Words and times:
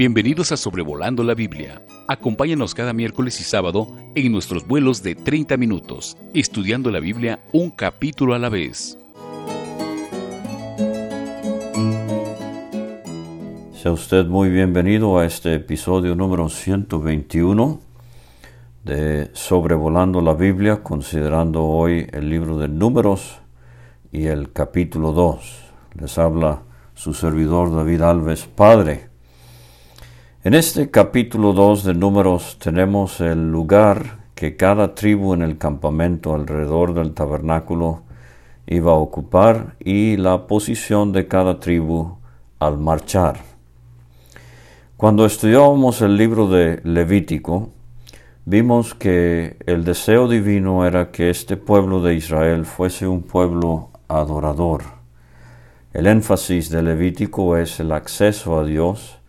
Bienvenidos 0.00 0.50
a 0.50 0.56
Sobrevolando 0.56 1.22
la 1.22 1.34
Biblia. 1.34 1.82
Acompáñanos 2.08 2.74
cada 2.74 2.94
miércoles 2.94 3.38
y 3.38 3.44
sábado 3.44 3.86
en 4.14 4.32
nuestros 4.32 4.66
vuelos 4.66 5.02
de 5.02 5.14
30 5.14 5.58
minutos, 5.58 6.16
estudiando 6.32 6.90
la 6.90 7.00
Biblia 7.00 7.40
un 7.52 7.68
capítulo 7.70 8.32
a 8.32 8.38
la 8.38 8.48
vez. 8.48 8.96
Sea 13.74 13.92
usted 13.92 14.24
muy 14.24 14.48
bienvenido 14.48 15.18
a 15.18 15.26
este 15.26 15.54
episodio 15.56 16.14
número 16.14 16.48
121 16.48 17.78
de 18.84 19.28
Sobrevolando 19.34 20.22
la 20.22 20.32
Biblia, 20.32 20.82
considerando 20.82 21.66
hoy 21.66 22.06
el 22.10 22.30
libro 22.30 22.56
de 22.56 22.68
Números 22.68 23.42
y 24.10 24.28
el 24.28 24.50
capítulo 24.50 25.12
2. 25.12 25.62
Les 26.00 26.16
habla 26.16 26.62
su 26.94 27.12
servidor 27.12 27.74
David 27.74 28.00
Alves, 28.00 28.46
Padre. 28.46 29.09
En 30.42 30.54
este 30.54 30.90
capítulo 30.90 31.52
2 31.52 31.84
de 31.84 31.92
Números 31.92 32.56
tenemos 32.58 33.20
el 33.20 33.52
lugar 33.52 34.20
que 34.34 34.56
cada 34.56 34.94
tribu 34.94 35.34
en 35.34 35.42
el 35.42 35.58
campamento 35.58 36.34
alrededor 36.34 36.94
del 36.94 37.12
tabernáculo 37.12 38.04
iba 38.66 38.92
a 38.92 38.94
ocupar 38.94 39.76
y 39.80 40.16
la 40.16 40.46
posición 40.46 41.12
de 41.12 41.28
cada 41.28 41.60
tribu 41.60 42.16
al 42.58 42.78
marchar. 42.78 43.40
Cuando 44.96 45.26
estudiábamos 45.26 46.00
el 46.00 46.16
libro 46.16 46.46
de 46.46 46.80
Levítico, 46.84 47.68
vimos 48.46 48.94
que 48.94 49.58
el 49.66 49.84
deseo 49.84 50.26
divino 50.26 50.86
era 50.86 51.10
que 51.10 51.28
este 51.28 51.58
pueblo 51.58 52.00
de 52.00 52.14
Israel 52.14 52.64
fuese 52.64 53.06
un 53.06 53.24
pueblo 53.24 53.90
adorador. 54.08 54.84
El 55.92 56.06
énfasis 56.06 56.70
de 56.70 56.82
Levítico 56.82 57.58
es 57.58 57.78
el 57.78 57.92
acceso 57.92 58.58
a 58.58 58.64
Dios, 58.64 59.19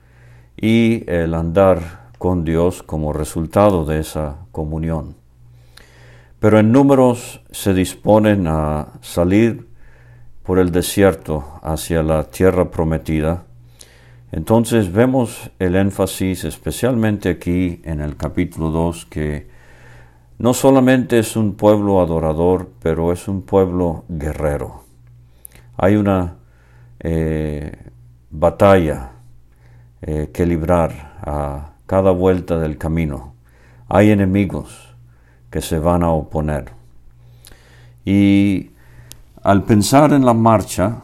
y 0.62 1.04
el 1.12 1.34
andar 1.34 2.12
con 2.20 2.46
Dios 2.46 2.84
como 2.84 3.14
resultado 3.14 3.84
de 3.84 4.00
esa 4.00 4.46
comunión. 4.52 5.16
Pero 6.40 6.60
en 6.60 6.72
números 6.72 7.42
se 7.50 7.74
disponen 7.74 8.46
a 8.48 8.94
salir 9.02 9.68
por 10.44 10.60
el 10.60 10.72
desierto 10.72 11.60
hacia 11.64 12.04
la 12.04 12.24
tierra 12.26 12.70
prometida. 12.70 13.44
Entonces 14.32 14.94
vemos 14.94 15.50
el 15.60 15.76
énfasis 15.76 16.44
especialmente 16.46 17.30
aquí 17.30 17.82
en 17.84 18.00
el 18.00 18.16
capítulo 18.16 18.70
2 18.70 19.06
que 19.06 19.48
no 20.38 20.54
solamente 20.54 21.20
es 21.20 21.36
un 21.36 21.56
pueblo 21.56 22.02
adorador, 22.02 22.70
pero 22.82 23.12
es 23.12 23.28
un 23.28 23.42
pueblo 23.42 24.06
guerrero. 24.08 24.84
Hay 25.78 25.96
una 25.96 26.36
eh, 27.00 27.72
batalla 28.30 29.11
eh, 30.02 30.32
que 30.34 30.46
librar 30.46 31.20
a 31.22 31.74
cada 31.86 32.12
vuelta 32.12 32.60
del 32.60 32.78
camino. 32.78 33.36
Hay 33.88 34.10
enemigos 34.12 34.96
que 35.50 35.62
se 35.62 35.78
van 35.78 36.04
a 36.04 36.10
oponer. 36.10 36.72
Y 38.06 38.72
al 39.44 39.64
pensar 39.64 40.14
en 40.14 40.26
la 40.26 40.34
marcha, 40.34 41.02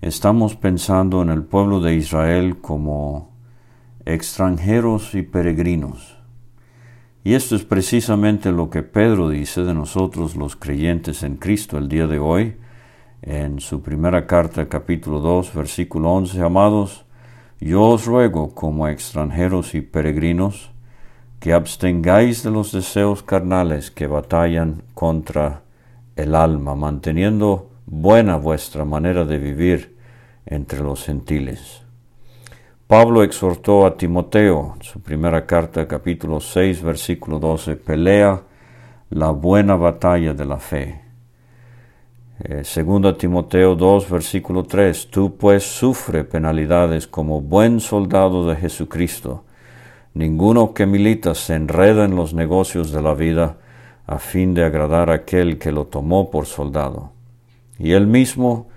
estamos 0.00 0.56
pensando 0.56 1.22
en 1.22 1.30
el 1.30 1.44
pueblo 1.44 1.80
de 1.80 1.94
Israel 1.94 2.58
como 2.60 3.30
extranjeros 4.04 5.14
y 5.14 5.22
peregrinos. 5.22 6.16
Y 7.24 7.34
esto 7.34 7.54
es 7.54 7.64
precisamente 7.64 8.50
lo 8.50 8.68
que 8.68 8.82
Pedro 8.82 9.28
dice 9.28 9.62
de 9.62 9.74
nosotros 9.74 10.34
los 10.34 10.56
creyentes 10.56 11.22
en 11.22 11.36
Cristo 11.36 11.78
el 11.78 11.88
día 11.88 12.08
de 12.08 12.18
hoy, 12.18 12.56
en 13.22 13.60
su 13.60 13.80
primera 13.80 14.26
carta 14.26 14.68
capítulo 14.68 15.20
2 15.20 15.54
versículo 15.54 16.10
11, 16.10 16.42
amados, 16.42 17.04
yo 17.64 17.82
os 17.82 18.06
ruego, 18.06 18.54
como 18.54 18.88
extranjeros 18.88 19.74
y 19.74 19.80
peregrinos, 19.80 20.70
que 21.38 21.52
abstengáis 21.52 22.42
de 22.42 22.50
los 22.50 22.72
deseos 22.72 23.22
carnales 23.22 23.90
que 23.90 24.06
batallan 24.06 24.82
contra 24.94 25.62
el 26.16 26.34
alma, 26.34 26.74
manteniendo 26.74 27.70
buena 27.86 28.36
vuestra 28.36 28.84
manera 28.84 29.24
de 29.24 29.38
vivir 29.38 29.96
entre 30.46 30.80
los 30.80 31.04
gentiles. 31.04 31.82
Pablo 32.86 33.22
exhortó 33.22 33.86
a 33.86 33.96
Timoteo, 33.96 34.76
su 34.80 35.00
primera 35.00 35.46
carta, 35.46 35.86
capítulo 35.88 36.40
6, 36.40 36.82
versículo 36.82 37.38
12, 37.38 37.76
pelea 37.76 38.42
la 39.10 39.30
buena 39.30 39.76
batalla 39.76 40.34
de 40.34 40.44
la 40.44 40.58
fe 40.58 41.11
eh, 42.40 42.64
segundo 42.64 43.14
Timoteo 43.14 43.74
2, 43.74 44.10
versículo 44.10 44.64
3, 44.64 45.08
tú 45.10 45.36
pues 45.36 45.62
sufre 45.64 46.24
penalidades 46.24 47.06
como 47.06 47.40
buen 47.40 47.80
soldado 47.80 48.48
de 48.48 48.56
Jesucristo. 48.56 49.44
Ninguno 50.14 50.74
que 50.74 50.86
milita 50.86 51.34
se 51.34 51.54
enreda 51.54 52.04
en 52.04 52.16
los 52.16 52.34
negocios 52.34 52.90
de 52.90 53.02
la 53.02 53.14
vida 53.14 53.58
a 54.06 54.18
fin 54.18 54.54
de 54.54 54.64
agradar 54.64 55.10
a 55.10 55.14
aquel 55.14 55.58
que 55.58 55.72
lo 55.72 55.86
tomó 55.86 56.30
por 56.30 56.46
soldado. 56.46 57.12
Y 57.78 57.92
él 57.92 58.06
mismo 58.06 58.68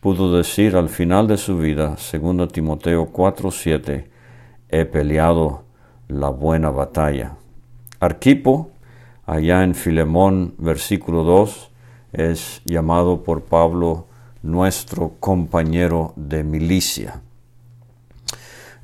pudo 0.00 0.36
decir 0.36 0.76
al 0.76 0.88
final 0.88 1.26
de 1.26 1.36
su 1.36 1.58
vida, 1.58 1.96
segundo 1.96 2.46
Timoteo 2.48 3.06
4, 3.06 3.50
7, 3.50 4.10
he 4.68 4.84
peleado 4.84 5.64
la 6.08 6.28
buena 6.28 6.70
batalla. 6.70 7.36
Arquipo, 8.00 8.70
allá 9.24 9.64
en 9.64 9.74
Filemón, 9.74 10.54
versículo 10.58 11.24
2, 11.24 11.70
es 12.14 12.62
llamado 12.64 13.22
por 13.22 13.42
Pablo 13.42 14.06
nuestro 14.42 15.14
compañero 15.20 16.12
de 16.16 16.44
milicia. 16.44 17.22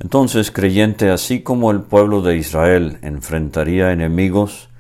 Entonces, 0.01 0.51
creyente, 0.51 1.11
así 1.11 1.43
como 1.43 1.71
el 1.71 1.83
pueblo 1.83 2.23
de 2.23 2.37
Israel 2.37 2.99
enfrentaría 3.03 3.93
enemigos 3.93 4.71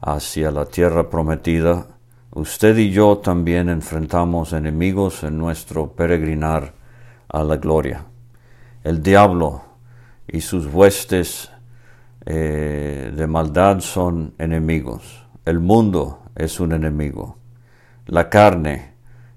hacia 0.00 0.50
la 0.50 0.66
tierra 0.66 1.10
prometida, 1.10 1.88
usted 2.30 2.76
y 2.78 2.90
yo 2.90 3.18
también 3.18 3.68
enfrentamos 3.68 4.52
enemigos 4.52 5.24
en 5.24 5.38
nuestro 5.38 5.92
peregrinar 5.92 6.72
a 7.28 7.42
la 7.42 7.56
gloria. 7.56 8.04
El 8.84 9.02
diablo 9.02 9.62
y 10.28 10.40
sus 10.40 10.66
huestes 10.66 11.50
eh, 12.24 13.12
de 13.14 13.26
maldad 13.26 13.80
son 13.80 14.34
enemigos. 14.38 15.26
El 15.44 15.58
mundo 15.58 16.20
es 16.36 16.60
un 16.60 16.72
enemigo. 16.72 17.39
La 18.10 18.28
carne 18.28 18.90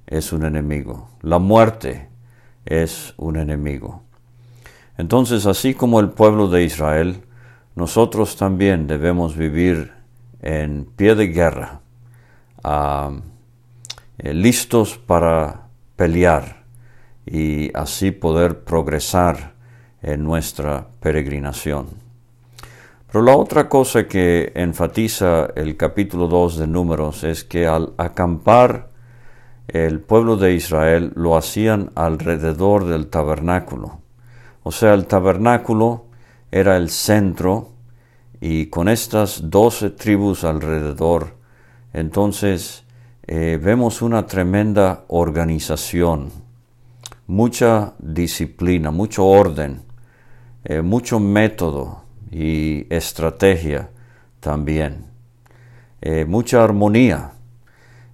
es 0.07 0.33
un 0.33 0.43
enemigo. 0.43 1.07
La 1.21 1.37
muerte 1.37 2.09
es 2.65 3.13
un 3.17 3.35
enemigo. 3.37 4.01
Entonces, 4.97 5.45
así 5.45 5.75
como 5.75 5.99
el 5.99 6.09
pueblo 6.09 6.47
de 6.47 6.63
Israel, 6.63 7.23
nosotros 7.75 8.35
también 8.35 8.87
debemos 8.87 9.37
vivir 9.37 9.91
en 10.41 10.85
pie 10.85 11.13
de 11.13 11.27
guerra, 11.27 11.81
eh, 14.17 14.33
listos 14.33 14.97
para 14.97 15.67
pelear 15.95 16.63
y 17.27 17.69
así 17.77 18.09
poder 18.09 18.63
progresar 18.63 19.53
en 20.01 20.23
nuestra 20.23 20.87
peregrinación. 20.99 22.02
Pero 23.13 23.25
la 23.25 23.37
otra 23.37 23.69
cosa 23.69 24.07
que 24.07 24.51
enfatiza 24.55 25.45
el 25.55 25.77
capítulo 25.77 26.27
2 26.27 26.57
de 26.57 26.65
Números 26.65 27.23
es 27.23 27.43
que 27.43 27.67
al 27.67 27.93
acampar 27.97 28.89
el 29.67 29.99
pueblo 29.99 30.35
de 30.35 30.55
Israel 30.55 31.11
lo 31.13 31.37
hacían 31.37 31.91
alrededor 31.93 32.85
del 32.85 33.05
tabernáculo. 33.05 33.99
O 34.63 34.71
sea, 34.71 34.95
el 34.95 35.05
tabernáculo 35.05 36.05
era 36.51 36.75
el 36.75 36.89
centro 36.89 37.69
y 38.41 38.65
con 38.71 38.89
estas 38.89 39.47
doce 39.51 39.91
tribus 39.91 40.43
alrededor, 40.43 41.35
entonces 41.93 42.83
eh, 43.27 43.59
vemos 43.61 44.01
una 44.01 44.25
tremenda 44.25 45.05
organización, 45.09 46.31
mucha 47.27 47.93
disciplina, 47.99 48.89
mucho 48.89 49.23
orden, 49.23 49.83
eh, 50.65 50.81
mucho 50.81 51.19
método, 51.19 52.02
y 52.33 52.87
estrategia 52.89 53.89
también. 54.39 55.05
Eh, 56.01 56.25
mucha 56.25 56.63
armonía. 56.63 57.31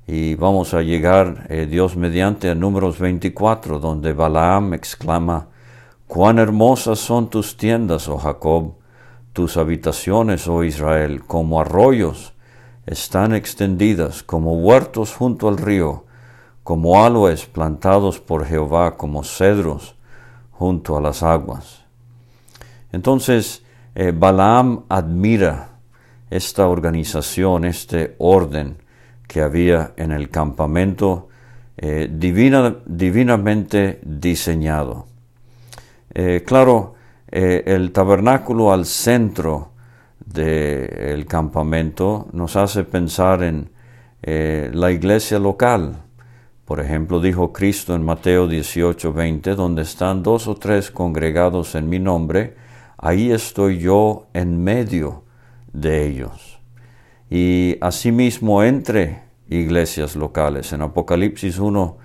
Y 0.06 0.36
vamos 0.36 0.74
a 0.74 0.81
llegar, 0.81 1.45
eh, 1.50 1.68
Dios 1.69 1.95
mediante, 1.95 2.50
a 2.50 2.56
números 2.56 3.00
24, 3.00 3.80
donde 3.80 4.13
Balaam 4.13 4.74
exclama, 4.74 5.48
Cuán 6.07 6.39
hermosas 6.39 6.98
son 6.98 7.30
tus 7.30 7.56
tiendas, 7.56 8.07
oh 8.07 8.18
Jacob, 8.18 8.74
tus 9.31 9.57
habitaciones, 9.57 10.48
oh 10.48 10.63
Israel, 10.63 11.24
como 11.24 11.62
arroyos 11.62 12.33
están 12.88 13.36
extendidas, 13.36 14.24
como 14.24 14.56
huertos 14.56 15.13
junto 15.13 15.48
al 15.48 15.57
río, 15.57 16.06
como 16.63 17.06
aloes 17.06 17.45
plantados 17.45 18.19
por 18.19 18.45
Jehová, 18.45 18.98
como 18.98 19.24
cedros 19.24 19.94
junto 20.51 20.98
a 20.98 21.01
las 21.01 21.21
aguas. 21.21 21.83
Entonces, 22.92 23.63
eh, 23.95 24.13
Balaam 24.15 24.83
admira 24.89 25.69
esta 26.30 26.68
organización, 26.68 27.65
este 27.65 28.15
orden 28.19 28.77
que 29.27 29.41
había 29.41 29.94
en 29.97 30.12
el 30.12 30.30
campamento 30.30 31.30
eh, 31.77 32.09
divina, 32.12 32.77
divinamente 32.86 34.00
diseñado. 34.03 35.07
Eh, 36.13 36.44
claro, 36.45 36.95
el 37.31 37.91
tabernáculo 37.91 38.74
al 38.74 38.86
centro 38.86 39.74
del 40.25 41.27
campamento 41.27 42.27
nos 42.31 42.56
hace 42.56 42.83
pensar 42.83 43.44
en 43.44 43.69
la 44.24 44.92
iglesia 44.92 45.38
local. 45.38 45.95
Por 46.65 46.80
ejemplo, 46.80 47.21
dijo 47.21 47.53
Cristo 47.53 47.94
en 47.94 48.03
Mateo 48.03 48.47
18, 48.47 49.13
20, 49.13 49.53
donde 49.53 49.83
están 49.83 50.24
dos 50.24 50.47
o 50.47 50.56
tres 50.56 50.89
congregados 50.89 51.75
en 51.75 51.88
mi 51.88 52.00
nombre, 52.00 52.56
ahí 53.01 53.31
estoy 53.31 53.80
yo 53.80 54.28
en 54.34 54.63
medio 54.63 55.24
de 55.74 56.06
ellos. 56.06 56.60
Y 57.30 57.78
asimismo 57.81 58.63
entre 58.63 59.24
iglesias 59.50 60.16
locales. 60.16 60.74
En 60.74 60.81
Apocalipsis 60.81 61.60
1, 61.60 61.98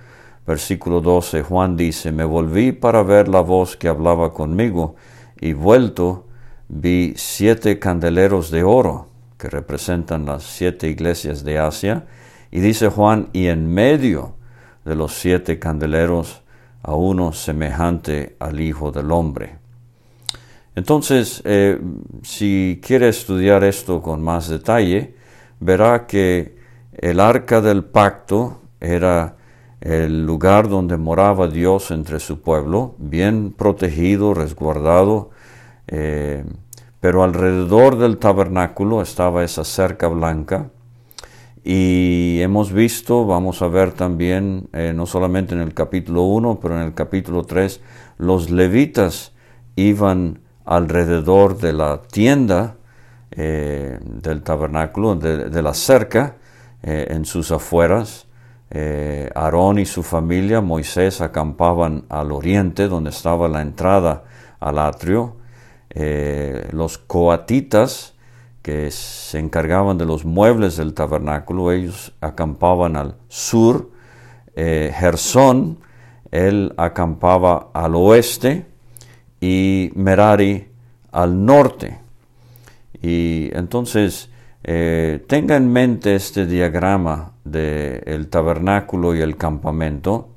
versículo 0.47 1.01
12, 1.01 1.43
Juan 1.43 1.77
dice, 1.77 2.13
me 2.13 2.25
volví 2.25 2.73
para 2.73 3.03
ver 3.03 3.29
la 3.29 3.41
voz 3.41 3.77
que 3.77 3.89
hablaba 3.89 4.33
conmigo 4.33 4.97
y 5.41 5.53
vuelto 5.53 6.27
vi 6.69 7.15
siete 7.17 7.79
candeleros 7.79 8.51
de 8.51 8.63
oro 8.63 9.09
que 9.39 9.49
representan 9.51 10.25
las 10.25 10.43
siete 10.45 10.89
iglesias 10.89 11.45
de 11.45 11.59
Asia. 11.59 12.07
Y 12.51 12.61
dice 12.61 12.89
Juan, 12.89 13.29
y 13.33 13.49
en 13.49 13.73
medio 13.73 14.37
de 14.85 14.95
los 14.95 15.13
siete 15.15 15.59
candeleros 15.59 16.43
a 16.83 16.95
uno 16.95 17.33
semejante 17.33 18.37
al 18.39 18.61
Hijo 18.61 18.93
del 18.93 19.11
Hombre. 19.11 19.64
Entonces, 20.77 21.41
eh, 21.45 21.81
si 22.23 22.81
quiere 22.83 23.09
estudiar 23.09 23.63
esto 23.63 24.03
con 24.03 24.23
más 24.23 24.49
detalle, 24.49 25.15
verá 25.61 26.07
que 26.07 26.57
el 26.93 27.21
arca 27.21 27.61
del 27.61 27.85
pacto 27.85 28.61
era 28.81 29.37
el 29.81 30.25
lugar 30.25 30.69
donde 30.69 30.97
moraba 30.97 31.47
Dios 31.47 31.91
entre 31.91 32.19
su 32.19 32.41
pueblo, 32.41 32.95
bien 32.99 33.53
protegido, 33.53 34.33
resguardado, 34.35 35.31
eh, 35.87 36.45
pero 37.01 37.23
alrededor 37.23 37.99
del 37.99 38.17
tabernáculo 38.17 39.03
estaba 39.03 39.45
esa 39.45 39.63
cerca 39.63 40.09
blanca. 40.09 40.71
Y 41.63 42.41
hemos 42.41 42.73
visto, 42.73 43.27
vamos 43.27 43.63
a 43.63 43.69
ver 43.69 43.93
también, 43.93 44.69
eh, 44.73 44.93
no 44.95 45.07
solamente 45.07 45.55
en 45.55 45.61
el 45.61 45.75
capítulo 45.75 46.23
1, 46.23 46.61
pero 46.61 46.77
en 46.77 46.87
el 46.87 46.95
capítulo 46.95 47.45
3, 47.45 47.81
los 48.19 48.51
levitas 48.51 49.33
iban 49.77 50.41
alrededor 50.65 51.59
de 51.59 51.73
la 51.73 52.03
tienda 52.03 52.77
eh, 53.31 53.99
del 54.03 54.43
tabernáculo, 54.43 55.17
de, 55.17 55.63
la 55.63 55.75
cerca, 55.75 56.37
eh, 56.83 57.07
en 57.11 57.25
sus 57.25 57.51
afueras. 57.53 58.27
Aarón 59.37 59.79
y 59.79 59.87
su 59.87 60.03
familia, 60.03 60.61
Moisés, 60.61 61.21
acampaban 61.21 62.07
al 62.09 62.33
oriente, 62.33 62.89
donde 62.89 63.11
estaba 63.11 63.47
la 63.47 63.63
entrada 63.63 64.25
al 64.59 64.81
atrio. 64.81 65.37
los 66.73 66.99
coatitas, 66.99 68.15
que 68.65 68.91
se 68.91 69.39
encargaban 69.39 69.99
de 69.99 70.07
los 70.07 70.25
muebles 70.25 70.79
del 70.79 70.95
tabernáculo, 70.95 71.71
ellos 71.71 72.15
acampaban 72.23 72.97
al 72.97 73.17
sur, 73.29 73.91
eh, 74.57 74.91
Gersón, 74.99 75.81
él 76.31 76.73
acampaba 76.79 77.69
al 77.75 77.95
oeste 77.95 78.65
y 79.41 79.91
Merari 79.95 80.69
al 81.13 81.45
norte. 81.45 81.99
Y 83.03 83.51
entonces 83.55 84.31
eh, 84.63 85.23
tenga 85.29 85.57
en 85.57 85.71
mente 85.71 86.15
este 86.15 86.47
diagrama 86.47 87.33
del 87.45 88.29
tabernáculo 88.29 89.15
y 89.15 89.21
el 89.21 89.37
campamento, 89.37 90.31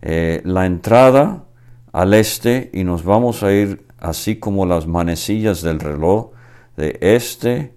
eh, 0.00 0.40
la 0.44 0.66
entrada 0.66 1.44
al 1.92 2.14
este 2.14 2.70
y 2.72 2.84
nos 2.84 3.04
vamos 3.04 3.42
a 3.42 3.52
ir 3.52 3.86
así 3.98 4.36
como 4.36 4.66
las 4.66 4.86
manecillas 4.86 5.62
del 5.62 5.80
reloj 5.80 6.30
de 6.76 6.96
este 7.00 7.74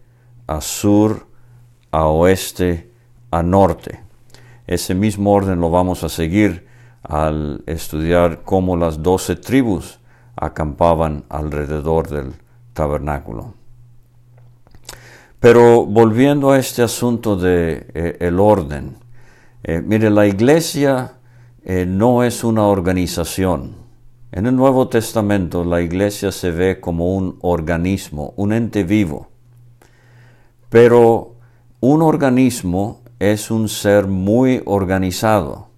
a 0.48 0.62
sur, 0.62 1.28
a 1.92 2.06
oeste, 2.06 2.92
a 3.32 3.44
norte. 3.44 4.00
Ese 4.68 4.96
mismo 4.96 5.34
orden 5.34 5.60
lo 5.60 5.70
vamos 5.70 6.04
a 6.04 6.10
seguir 6.10 6.68
al 7.04 7.64
estudiar 7.66 8.42
cómo 8.44 8.78
las 8.78 9.02
doce 9.02 9.36
tribus 9.36 10.00
acampaban 10.46 11.26
alrededor 11.30 12.10
del 12.10 12.34
tabernáculo. 12.74 13.54
Pero 15.40 15.86
volviendo 15.86 16.52
a 16.52 16.58
este 16.58 16.82
asunto 16.82 17.36
de 17.36 17.88
eh, 17.94 18.18
el 18.20 18.40
orden, 18.40 18.98
eh, 19.64 19.82
mire, 19.86 20.10
la 20.10 20.26
iglesia 20.26 21.20
eh, 21.64 21.86
no 21.86 22.24
es 22.24 22.44
una 22.44 22.64
organización. 22.64 23.76
En 24.32 24.48
el 24.48 24.56
Nuevo 24.56 24.88
Testamento 24.88 25.64
la 25.64 25.82
iglesia 25.82 26.32
se 26.32 26.52
ve 26.52 26.80
como 26.80 27.16
un 27.16 27.38
organismo, 27.42 28.34
un 28.36 28.54
ente 28.54 28.84
vivo. 28.84 29.30
Pero 30.70 31.36
un 31.80 32.02
organismo 32.02 33.02
es 33.20 33.50
un 33.50 33.70
ser 33.70 34.08
muy 34.08 34.62
organizado. 34.66 35.70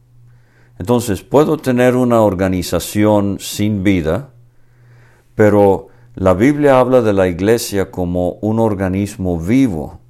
Entonces 0.80 1.24
puedo 1.24 1.58
tener 1.58 1.96
una 1.96 2.22
organización 2.22 3.38
sin 3.40 3.84
vida, 3.84 4.30
pero 5.38 5.88
la 6.16 6.34
Biblia 6.34 6.82
habla 6.82 7.02
de 7.02 7.14
la 7.14 7.30
iglesia 7.30 7.92
como 7.92 8.32
un 8.42 8.60
organismo 8.60 9.40
vivo 9.40 10.02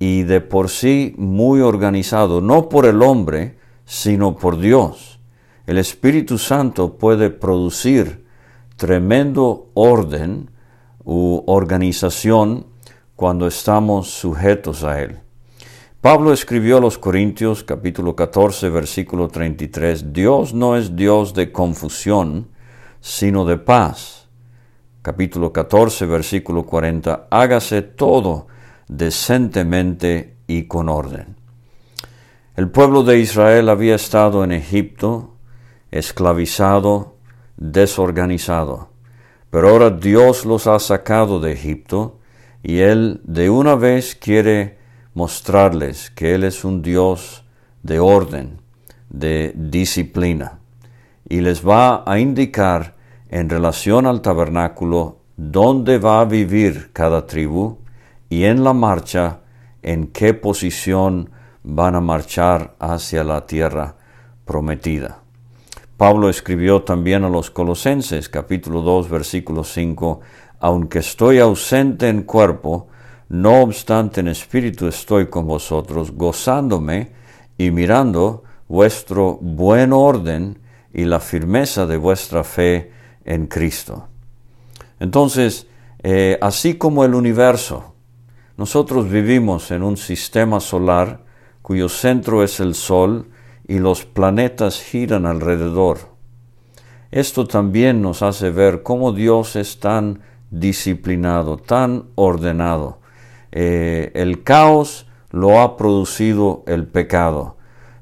y 0.00 0.24
de 0.24 0.40
por 0.40 0.70
sí 0.70 1.14
muy 1.16 1.60
organizado, 1.60 2.40
no 2.40 2.68
por 2.68 2.86
el 2.86 3.00
hombre, 3.02 3.56
sino 3.84 4.36
por 4.36 4.58
Dios 4.58 5.16
el 5.66 5.78
Espíritu 5.78 6.38
Santo 6.38 6.96
puede 6.96 7.28
producir 7.28 8.24
tremendo 8.76 9.70
orden 9.74 10.50
u 11.04 11.42
organización 11.46 12.66
cuando 13.16 13.48
estamos 13.48 14.08
sujetos 14.10 14.84
a 14.84 15.02
Él. 15.02 15.18
Pablo 16.00 16.32
escribió 16.32 16.76
a 16.76 16.80
los 16.80 16.98
Corintios 16.98 17.64
capítulo 17.64 18.14
14 18.14 18.68
versículo 18.68 19.26
33, 19.26 20.12
Dios 20.12 20.54
no 20.54 20.76
es 20.76 20.94
Dios 20.94 21.34
de 21.34 21.50
confusión, 21.50 22.48
sino 23.00 23.44
de 23.44 23.56
paz. 23.56 24.25
Capítulo 25.06 25.52
14 25.52 26.04
versículo 26.06 26.66
40, 26.66 27.28
hágase 27.30 27.82
todo 27.82 28.48
decentemente 28.88 30.34
y 30.48 30.64
con 30.64 30.88
orden. 30.88 31.36
El 32.56 32.72
pueblo 32.72 33.04
de 33.04 33.20
Israel 33.20 33.68
había 33.68 33.94
estado 33.94 34.42
en 34.42 34.50
Egipto 34.50 35.36
esclavizado, 35.92 37.14
desorganizado. 37.56 38.88
Pero 39.50 39.68
ahora 39.68 39.90
Dios 39.90 40.44
los 40.44 40.66
ha 40.66 40.80
sacado 40.80 41.38
de 41.38 41.52
Egipto 41.52 42.18
y 42.64 42.78
Él 42.78 43.20
de 43.22 43.48
una 43.48 43.76
vez 43.76 44.16
quiere 44.16 44.76
mostrarles 45.14 46.10
que 46.10 46.34
Él 46.34 46.42
es 46.42 46.64
un 46.64 46.82
Dios 46.82 47.44
de 47.84 48.00
orden, 48.00 48.60
de 49.08 49.52
disciplina. 49.54 50.58
Y 51.28 51.42
les 51.42 51.64
va 51.64 52.02
a 52.04 52.18
indicar 52.18 52.95
en 53.36 53.50
relación 53.50 54.06
al 54.06 54.22
tabernáculo 54.22 55.18
dónde 55.36 55.98
va 55.98 56.22
a 56.22 56.24
vivir 56.24 56.88
cada 56.94 57.26
tribu 57.26 57.76
y 58.30 58.44
en 58.44 58.64
la 58.64 58.72
marcha 58.72 59.40
en 59.82 60.06
qué 60.06 60.32
posición 60.32 61.28
van 61.62 61.96
a 61.96 62.00
marchar 62.00 62.76
hacia 62.78 63.24
la 63.24 63.44
tierra 63.44 63.94
prometida. 64.46 65.18
Pablo 65.98 66.30
escribió 66.30 66.82
también 66.82 67.24
a 67.24 67.28
los 67.28 67.50
Colosenses, 67.50 68.30
capítulo 68.30 68.80
2, 68.80 69.10
versículo 69.10 69.64
5, 69.64 70.20
aunque 70.60 71.00
estoy 71.00 71.38
ausente 71.38 72.08
en 72.08 72.22
cuerpo, 72.22 72.88
no 73.28 73.60
obstante 73.60 74.20
en 74.20 74.28
espíritu 74.28 74.86
estoy 74.86 75.26
con 75.26 75.46
vosotros, 75.46 76.12
gozándome 76.12 77.12
y 77.58 77.70
mirando 77.70 78.44
vuestro 78.66 79.36
buen 79.42 79.92
orden 79.92 80.58
y 80.94 81.04
la 81.04 81.20
firmeza 81.20 81.84
de 81.84 81.98
vuestra 81.98 82.42
fe 82.42 82.95
en 83.26 83.46
Cristo. 83.46 84.08
Entonces, 84.98 85.66
eh, 86.02 86.38
así 86.40 86.78
como 86.78 87.04
el 87.04 87.14
universo, 87.14 87.92
nosotros 88.56 89.10
vivimos 89.10 89.70
en 89.70 89.82
un 89.82 89.98
sistema 89.98 90.60
solar 90.60 91.20
cuyo 91.60 91.90
centro 91.90 92.42
es 92.42 92.60
el 92.60 92.74
Sol, 92.74 93.26
y 93.68 93.78
los 93.78 94.04
planetas 94.04 94.80
giran 94.80 95.26
alrededor. 95.26 95.98
Esto 97.10 97.46
también 97.46 98.02
nos 98.02 98.22
hace 98.22 98.50
ver 98.50 98.82
cómo 98.82 99.12
Dios 99.12 99.56
es 99.56 99.80
tan 99.80 100.20
disciplinado, 100.50 101.56
tan 101.56 102.04
ordenado. 102.14 103.00
Eh, 103.52 104.12
el 104.14 104.42
caos 104.42 105.06
lo 105.30 105.60
ha 105.60 105.76
producido 105.76 106.62
el 106.66 106.86
pecado, 106.86 107.56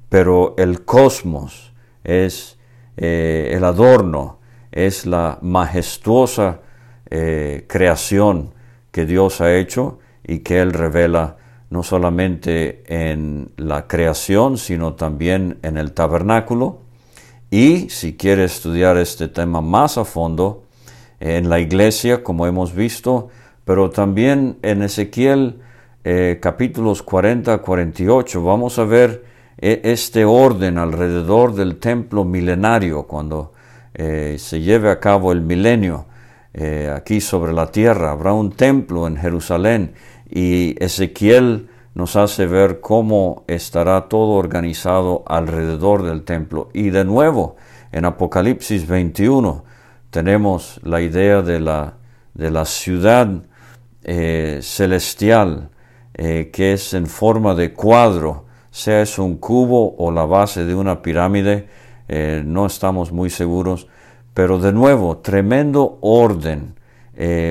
pero 0.08 0.54
el 0.58 0.84
cosmos 0.84 1.72
es 2.02 2.58
eh, 2.96 3.52
el 3.54 3.64
adorno, 3.64 4.40
es 4.74 5.06
la 5.06 5.38
majestuosa 5.40 6.58
eh, 7.08 7.64
creación 7.68 8.52
que 8.90 9.06
Dios 9.06 9.40
ha 9.40 9.54
hecho 9.54 10.00
y 10.26 10.40
que 10.40 10.60
Él 10.60 10.72
revela 10.72 11.36
no 11.70 11.82
solamente 11.82 12.82
en 12.86 13.52
la 13.56 13.86
creación, 13.86 14.58
sino 14.58 14.94
también 14.94 15.58
en 15.62 15.76
el 15.78 15.92
tabernáculo. 15.92 16.80
Y 17.50 17.88
si 17.88 18.16
quiere 18.16 18.44
estudiar 18.44 18.96
este 18.96 19.28
tema 19.28 19.60
más 19.60 19.96
a 19.96 20.04
fondo, 20.04 20.64
en 21.20 21.48
la 21.48 21.60
iglesia, 21.60 22.22
como 22.22 22.46
hemos 22.46 22.74
visto, 22.74 23.28
pero 23.64 23.90
también 23.90 24.58
en 24.62 24.82
Ezequiel 24.82 25.60
eh, 26.02 26.38
capítulos 26.42 27.02
40 27.02 27.54
a 27.54 27.58
48 27.58 28.44
vamos 28.44 28.78
a 28.78 28.84
ver 28.84 29.24
eh, 29.56 29.80
este 29.84 30.26
orden 30.26 30.76
alrededor 30.76 31.54
del 31.54 31.78
templo 31.78 32.24
milenario 32.24 33.04
cuando 33.04 33.53
eh, 33.94 34.36
se 34.38 34.60
lleve 34.60 34.90
a 34.90 35.00
cabo 35.00 35.32
el 35.32 35.40
milenio 35.40 36.06
aquí 36.94 37.20
sobre 37.20 37.52
la 37.52 37.72
tierra. 37.72 38.12
Habrá 38.12 38.32
un 38.32 38.52
templo 38.52 39.08
en 39.08 39.16
Jerusalén 39.16 39.94
y 40.30 40.76
Ezequiel 40.78 41.68
nos 41.94 42.14
hace 42.14 42.46
ver 42.46 42.80
cómo 42.80 43.44
estará 43.48 44.08
todo 44.08 44.32
organizado 44.32 45.24
alrededor 45.26 46.04
del 46.04 46.22
templo. 46.22 46.68
Y 46.72 46.90
de 46.90 47.04
nuevo, 47.04 47.56
en 47.90 48.04
Apocalipsis 48.04 48.86
21 48.86 49.64
tenemos 50.10 50.80
la 50.82 51.00
idea 51.00 51.42
de 51.42 51.60
la, 51.60 51.94
de 52.34 52.50
la 52.50 52.64
ciudad 52.64 53.28
eh, 54.02 54.60
celestial 54.62 55.70
eh, 56.14 56.50
que 56.52 56.74
es 56.74 56.94
en 56.94 57.06
forma 57.06 57.54
de 57.54 57.72
cuadro, 57.72 58.44
sea 58.70 59.02
es 59.02 59.18
un 59.18 59.36
cubo 59.36 59.96
o 59.98 60.10
la 60.12 60.24
base 60.24 60.64
de 60.64 60.74
una 60.74 61.02
pirámide, 61.02 61.68
eh, 62.08 62.42
no 62.44 62.66
estamos 62.66 63.12
muy 63.12 63.30
seguros, 63.30 63.88
pero 64.34 64.58
de 64.58 64.72
nuevo, 64.72 65.18
tremendo 65.18 65.98
orden, 66.00 66.74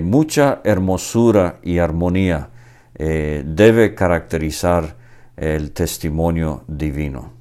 mucha 0.04 0.60
hermosura 0.66 1.60
y 1.64 1.78
armonía 1.78 2.50
debe 2.94 3.96
caracterizar 3.96 4.98
el 5.38 5.72
testimonio 5.72 6.64
divino. 6.68 7.32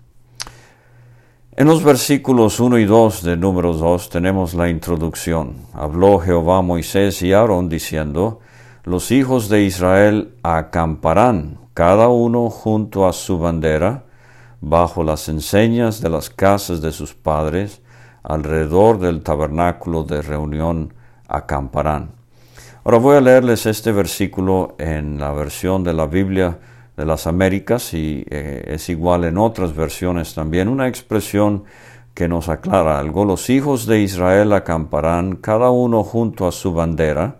En 1.54 1.66
los 1.66 1.84
versículos 1.84 2.60
1 2.60 2.78
y 2.78 2.86
2 2.86 3.24
de 3.24 3.36
número 3.36 3.74
2 3.74 4.08
tenemos 4.08 4.54
la 4.54 4.70
introducción. 4.70 5.56
Habló 5.74 6.18
Jehová 6.18 6.58
a 6.58 6.62
Moisés 6.62 7.20
y 7.20 7.34
Aarón 7.34 7.68
diciendo, 7.68 8.40
los 8.84 9.10
hijos 9.10 9.50
de 9.50 9.62
Israel 9.62 10.34
acamparán 10.42 11.58
cada 11.74 12.08
uno 12.08 12.48
junto 12.48 13.06
a 13.06 13.12
su 13.12 13.38
bandera, 13.38 14.04
bajo 14.62 15.02
las 15.02 15.28
enseñas 15.28 16.00
de 16.00 16.08
las 16.08 16.30
casas 16.30 16.80
de 16.80 16.92
sus 16.92 17.14
padres, 17.14 17.82
alrededor 18.22 19.00
del 19.00 19.20
tabernáculo 19.22 20.04
de 20.04 20.22
reunión 20.22 20.94
acamparán. 21.28 22.12
Ahora 22.84 22.98
voy 22.98 23.16
a 23.16 23.20
leerles 23.20 23.66
este 23.66 23.90
versículo 23.90 24.76
en 24.78 25.18
la 25.18 25.32
versión 25.32 25.82
de 25.82 25.92
la 25.92 26.06
Biblia 26.06 26.58
de 26.96 27.04
las 27.04 27.26
Américas 27.26 27.92
y 27.92 28.24
eh, 28.30 28.64
es 28.68 28.88
igual 28.88 29.24
en 29.24 29.36
otras 29.36 29.74
versiones 29.74 30.34
también, 30.34 30.68
una 30.68 30.86
expresión 30.86 31.64
que 32.14 32.28
nos 32.28 32.48
aclara 32.48 33.00
algo. 33.00 33.24
Los 33.24 33.50
hijos 33.50 33.86
de 33.86 34.00
Israel 34.00 34.52
acamparán 34.52 35.36
cada 35.36 35.70
uno 35.70 36.04
junto 36.04 36.46
a 36.46 36.52
su 36.52 36.72
bandera, 36.72 37.38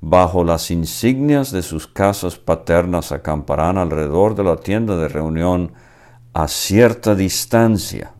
bajo 0.00 0.44
las 0.44 0.70
insignias 0.70 1.50
de 1.50 1.62
sus 1.62 1.88
casas 1.88 2.36
paternas 2.36 3.10
acamparán 3.10 3.76
alrededor 3.76 4.36
de 4.36 4.44
la 4.44 4.56
tienda 4.56 4.96
de 4.96 5.08
reunión 5.08 5.72
a 6.32 6.48
cierta 6.48 7.14
distancia. 7.14 8.12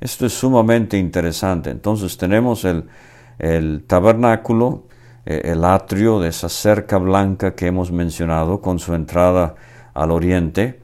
Esto 0.00 0.26
es 0.26 0.32
sumamente 0.32 0.98
interesante. 0.98 1.70
Entonces 1.70 2.16
tenemos 2.16 2.64
el, 2.64 3.84
tabernáculo, 3.86 4.84
eh, 5.24 5.42
el 5.44 5.64
atrio 5.64 6.20
de 6.20 6.28
esa 6.28 6.48
cerca 6.48 6.98
blanca 6.98 7.54
que 7.54 7.66
hemos 7.66 7.90
mencionado 7.90 8.60
con 8.60 8.78
su 8.78 8.94
entrada 8.94 9.54
al 9.94 10.10
oriente, 10.10 10.80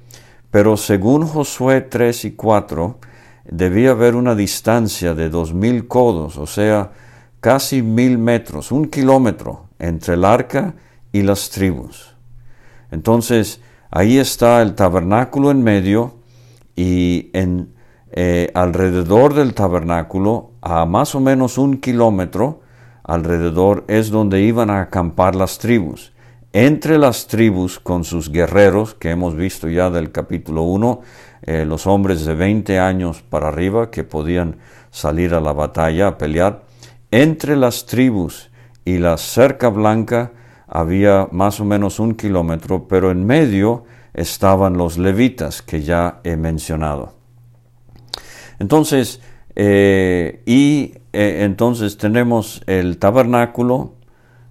pero 0.50 0.76
según 0.76 1.26
Josué 1.26 1.82
3 1.82 2.24
y 2.24 2.32
4, 2.32 2.98
debía 3.44 3.90
haber 3.90 4.14
una 4.14 4.34
distancia 4.34 5.14
de 5.14 5.28
dos 5.28 5.54
mil 5.54 5.86
codos, 5.86 6.36
o 6.36 6.46
sea, 6.46 6.92
casi 7.40 7.82
mil 7.82 8.18
metros, 8.18 8.72
un 8.72 8.88
kilómetro 8.88 9.68
entre 9.78 10.14
el 10.14 10.24
arca 10.24 10.74
y 11.12 11.22
las 11.22 11.50
tribus. 11.50 12.14
Entonces, 12.90 13.60
ahí 13.90 14.18
está 14.18 14.62
el 14.62 14.74
tabernáculo 14.74 15.50
en 15.50 15.62
medio 15.62 16.14
y 16.76 17.30
en, 17.32 17.74
eh, 18.12 18.50
alrededor 18.54 19.34
del 19.34 19.54
tabernáculo, 19.54 20.50
a 20.62 20.84
más 20.84 21.14
o 21.14 21.20
menos 21.20 21.58
un 21.58 21.78
kilómetro 21.78 22.60
alrededor, 23.04 23.84
es 23.88 24.10
donde 24.10 24.42
iban 24.42 24.70
a 24.70 24.82
acampar 24.82 25.34
las 25.34 25.58
tribus. 25.58 26.12
Entre 26.52 26.98
las 26.98 27.28
tribus 27.28 27.78
con 27.78 28.02
sus 28.02 28.32
guerreros, 28.32 28.94
que 28.94 29.10
hemos 29.10 29.36
visto 29.36 29.68
ya 29.68 29.90
del 29.90 30.10
capítulo 30.10 30.62
1, 30.62 31.00
eh, 31.42 31.64
los 31.64 31.86
hombres 31.86 32.24
de 32.24 32.34
20 32.34 32.80
años 32.80 33.22
para 33.22 33.48
arriba 33.48 33.90
que 33.90 34.02
podían 34.02 34.56
salir 34.90 35.34
a 35.34 35.40
la 35.40 35.52
batalla 35.52 36.08
a 36.08 36.18
pelear, 36.18 36.64
entre 37.12 37.56
las 37.56 37.86
tribus 37.86 38.50
y 38.84 38.98
la 38.98 39.16
cerca 39.16 39.68
blanca 39.68 40.32
había 40.70 41.28
más 41.32 41.58
o 41.60 41.64
menos 41.64 41.98
un 41.98 42.14
kilómetro, 42.14 42.86
pero 42.86 43.10
en 43.10 43.26
medio 43.26 43.84
estaban 44.14 44.78
los 44.78 44.98
levitas 44.98 45.62
que 45.62 45.82
ya 45.82 46.20
he 46.22 46.36
mencionado. 46.36 47.14
Entonces, 48.60 49.20
eh, 49.56 50.42
y 50.46 50.94
eh, 51.12 51.38
entonces 51.40 51.98
tenemos 51.98 52.62
el 52.66 52.98
tabernáculo, 52.98 53.94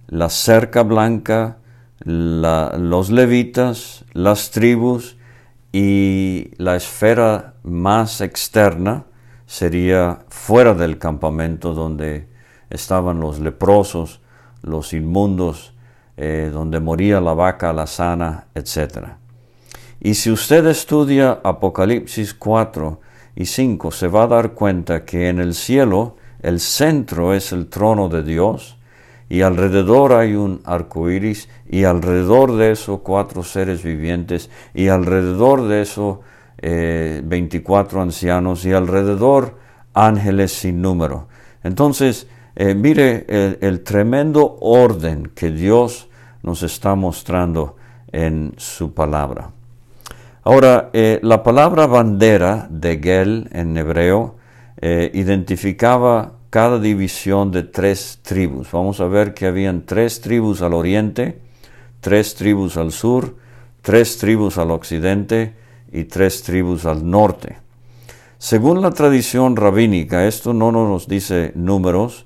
la 0.08 0.28
cerca 0.28 0.82
blanca, 0.82 1.56
los 2.04 3.10
levitas, 3.10 4.04
las 4.12 4.50
tribus 4.50 5.16
y 5.72 6.50
la 6.56 6.76
esfera 6.76 7.54
más 7.62 8.20
externa 8.20 9.04
sería 9.46 10.20
fuera 10.28 10.74
del 10.74 10.98
campamento 10.98 11.74
donde 11.74 12.28
estaban 12.70 13.20
los 13.20 13.38
leprosos, 13.40 14.20
los 14.62 14.92
inmundos, 14.92 15.74
eh, 16.22 16.50
donde 16.52 16.80
moría 16.80 17.18
la 17.18 17.32
vaca, 17.32 17.72
la 17.72 17.86
sana, 17.86 18.48
etc. 18.54 19.06
Y 20.00 20.12
si 20.12 20.30
usted 20.30 20.66
estudia 20.66 21.40
Apocalipsis 21.42 22.34
4 22.34 23.00
y 23.36 23.46
5, 23.46 23.90
se 23.90 24.06
va 24.06 24.24
a 24.24 24.26
dar 24.26 24.52
cuenta 24.52 25.06
que 25.06 25.30
en 25.30 25.40
el 25.40 25.54
cielo 25.54 26.18
el 26.42 26.60
centro 26.60 27.32
es 27.32 27.52
el 27.52 27.68
trono 27.68 28.10
de 28.10 28.22
Dios, 28.22 28.76
y 29.30 29.40
alrededor 29.40 30.12
hay 30.12 30.34
un 30.34 30.60
arco 30.66 31.08
iris, 31.08 31.48
y 31.66 31.84
alrededor 31.84 32.54
de 32.54 32.72
eso 32.72 32.98
cuatro 32.98 33.42
seres 33.42 33.82
vivientes, 33.82 34.50
y 34.74 34.88
alrededor 34.88 35.68
de 35.68 35.80
eso 35.80 36.20
eh, 36.58 37.22
24 37.24 38.02
ancianos, 38.02 38.66
y 38.66 38.72
alrededor 38.74 39.56
ángeles 39.94 40.52
sin 40.52 40.82
número. 40.82 41.28
Entonces, 41.64 42.26
eh, 42.56 42.74
mire 42.74 43.24
el, 43.66 43.82
tremendo 43.84 44.58
orden 44.60 45.32
que 45.34 45.50
Dios 45.50 46.09
nos 46.42 46.62
está 46.62 46.94
mostrando 46.94 47.76
en 48.12 48.54
su 48.56 48.92
palabra. 48.94 49.50
Ahora, 50.42 50.90
eh, 50.92 51.20
la 51.22 51.42
palabra 51.42 51.86
bandera 51.86 52.66
de 52.70 52.98
Gel 52.98 53.48
en 53.52 53.76
hebreo 53.76 54.36
eh, 54.80 55.10
identificaba 55.12 56.32
cada 56.48 56.78
división 56.78 57.52
de 57.52 57.62
tres 57.62 58.18
tribus. 58.22 58.72
Vamos 58.72 59.00
a 59.00 59.06
ver 59.06 59.34
que 59.34 59.46
habían 59.46 59.84
tres 59.84 60.20
tribus 60.20 60.62
al 60.62 60.72
oriente, 60.72 61.38
tres 62.00 62.34
tribus 62.34 62.76
al 62.76 62.90
sur, 62.90 63.36
tres 63.82 64.18
tribus 64.18 64.58
al 64.58 64.70
occidente 64.70 65.54
y 65.92 66.04
tres 66.04 66.42
tribus 66.42 66.86
al 66.86 67.08
norte. 67.08 67.58
Según 68.38 68.80
la 68.80 68.90
tradición 68.90 69.54
rabínica, 69.54 70.26
esto 70.26 70.54
no 70.54 70.72
nos 70.72 71.06
dice 71.06 71.52
números, 71.54 72.24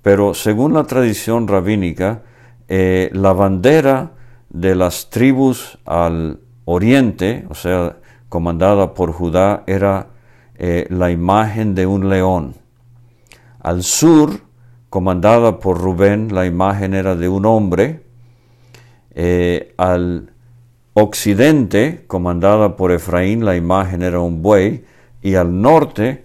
pero 0.00 0.32
según 0.32 0.72
la 0.72 0.84
tradición 0.84 1.46
rabínica, 1.46 2.22
eh, 2.72 3.10
la 3.14 3.32
bandera 3.32 4.12
de 4.48 4.76
las 4.76 5.10
tribus 5.10 5.76
al 5.86 6.38
oriente, 6.66 7.44
o 7.50 7.54
sea, 7.56 7.96
comandada 8.28 8.94
por 8.94 9.10
Judá, 9.10 9.64
era 9.66 10.06
eh, 10.54 10.86
la 10.88 11.10
imagen 11.10 11.74
de 11.74 11.86
un 11.86 12.08
león. 12.08 12.54
Al 13.58 13.82
sur, 13.82 14.42
comandada 14.88 15.58
por 15.58 15.80
Rubén, 15.80 16.32
la 16.32 16.46
imagen 16.46 16.94
era 16.94 17.16
de 17.16 17.28
un 17.28 17.44
hombre. 17.44 18.04
Eh, 19.16 19.74
al 19.76 20.30
occidente, 20.94 22.04
comandada 22.06 22.76
por 22.76 22.92
Efraín, 22.92 23.44
la 23.44 23.56
imagen 23.56 24.02
era 24.02 24.20
un 24.20 24.42
buey. 24.42 24.84
Y 25.22 25.34
al 25.34 25.60
norte, 25.60 26.24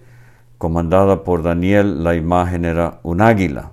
comandada 0.58 1.24
por 1.24 1.42
Daniel, 1.42 2.04
la 2.04 2.14
imagen 2.14 2.64
era 2.64 3.00
un 3.02 3.20
águila. 3.20 3.72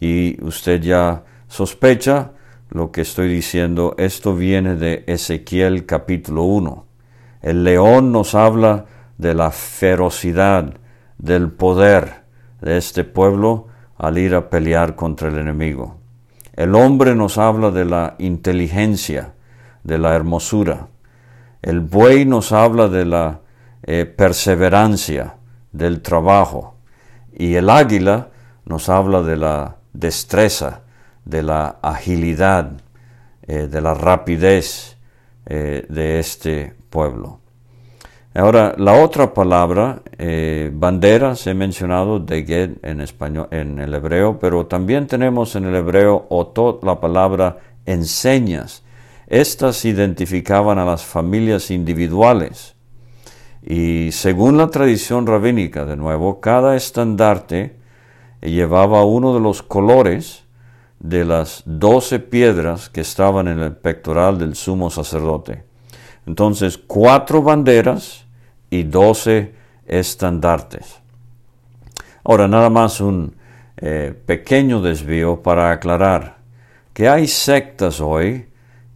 Y 0.00 0.42
usted 0.44 0.82
ya 0.82 1.22
sospecha 1.48 2.32
lo 2.70 2.90
que 2.90 3.02
estoy 3.02 3.28
diciendo, 3.28 3.94
esto 3.98 4.34
viene 4.34 4.74
de 4.74 5.04
Ezequiel 5.06 5.86
capítulo 5.86 6.42
1. 6.44 6.86
El 7.42 7.64
león 7.64 8.12
nos 8.12 8.34
habla 8.34 8.86
de 9.18 9.34
la 9.34 9.50
ferocidad, 9.50 10.74
del 11.18 11.50
poder 11.50 12.24
de 12.60 12.76
este 12.76 13.04
pueblo 13.04 13.68
al 13.96 14.18
ir 14.18 14.34
a 14.34 14.50
pelear 14.50 14.96
contra 14.96 15.28
el 15.28 15.38
enemigo. 15.38 15.96
El 16.54 16.74
hombre 16.74 17.14
nos 17.14 17.38
habla 17.38 17.70
de 17.70 17.84
la 17.84 18.16
inteligencia, 18.18 19.34
de 19.84 19.98
la 19.98 20.14
hermosura. 20.14 20.88
El 21.62 21.80
buey 21.80 22.24
nos 22.24 22.52
habla 22.52 22.88
de 22.88 23.04
la 23.04 23.40
eh, 23.82 24.04
perseverancia, 24.04 25.36
del 25.72 26.00
trabajo. 26.02 26.76
Y 27.32 27.54
el 27.54 27.70
águila 27.70 28.28
nos 28.64 28.88
habla 28.88 29.22
de 29.22 29.36
la 29.36 29.76
destreza, 29.92 30.82
de 31.26 31.42
la 31.42 31.76
agilidad, 31.82 32.72
eh, 33.42 33.66
de 33.66 33.80
la 33.82 33.92
rapidez 33.92 34.96
eh, 35.44 35.84
de 35.88 36.18
este 36.18 36.74
pueblo. 36.88 37.40
Ahora, 38.34 38.74
la 38.76 39.02
otra 39.02 39.32
palabra, 39.34 40.02
eh, 40.18 40.70
bandera, 40.72 41.34
se 41.36 41.50
ha 41.50 41.54
mencionado 41.54 42.20
de 42.20 42.76
en 42.82 43.00
español, 43.00 43.48
en 43.50 43.78
el 43.78 43.94
hebreo, 43.94 44.38
pero 44.38 44.66
también 44.66 45.06
tenemos 45.06 45.56
en 45.56 45.64
el 45.64 45.74
hebreo 45.74 46.26
otot 46.28 46.84
la 46.84 47.00
palabra 47.00 47.58
enseñas. 47.86 48.82
Estas 49.26 49.84
identificaban 49.84 50.78
a 50.78 50.84
las 50.84 51.04
familias 51.04 51.70
individuales. 51.70 52.74
Y 53.62 54.12
según 54.12 54.58
la 54.58 54.68
tradición 54.68 55.26
rabínica, 55.26 55.84
de 55.86 55.96
nuevo, 55.96 56.40
cada 56.40 56.76
estandarte 56.76 57.76
llevaba 58.42 59.04
uno 59.04 59.34
de 59.34 59.40
los 59.40 59.62
colores 59.62 60.45
de 61.00 61.24
las 61.24 61.62
doce 61.66 62.18
piedras 62.18 62.88
que 62.88 63.00
estaban 63.00 63.48
en 63.48 63.60
el 63.60 63.72
pectoral 63.76 64.38
del 64.38 64.54
sumo 64.54 64.90
sacerdote. 64.90 65.64
Entonces, 66.26 66.78
cuatro 66.78 67.42
banderas 67.42 68.26
y 68.70 68.82
doce 68.82 69.54
estandartes. 69.86 71.00
Ahora, 72.24 72.48
nada 72.48 72.70
más 72.70 73.00
un 73.00 73.36
eh, 73.76 74.14
pequeño 74.26 74.80
desvío 74.80 75.42
para 75.42 75.70
aclarar 75.70 76.38
que 76.92 77.08
hay 77.08 77.28
sectas 77.28 78.00
hoy 78.00 78.48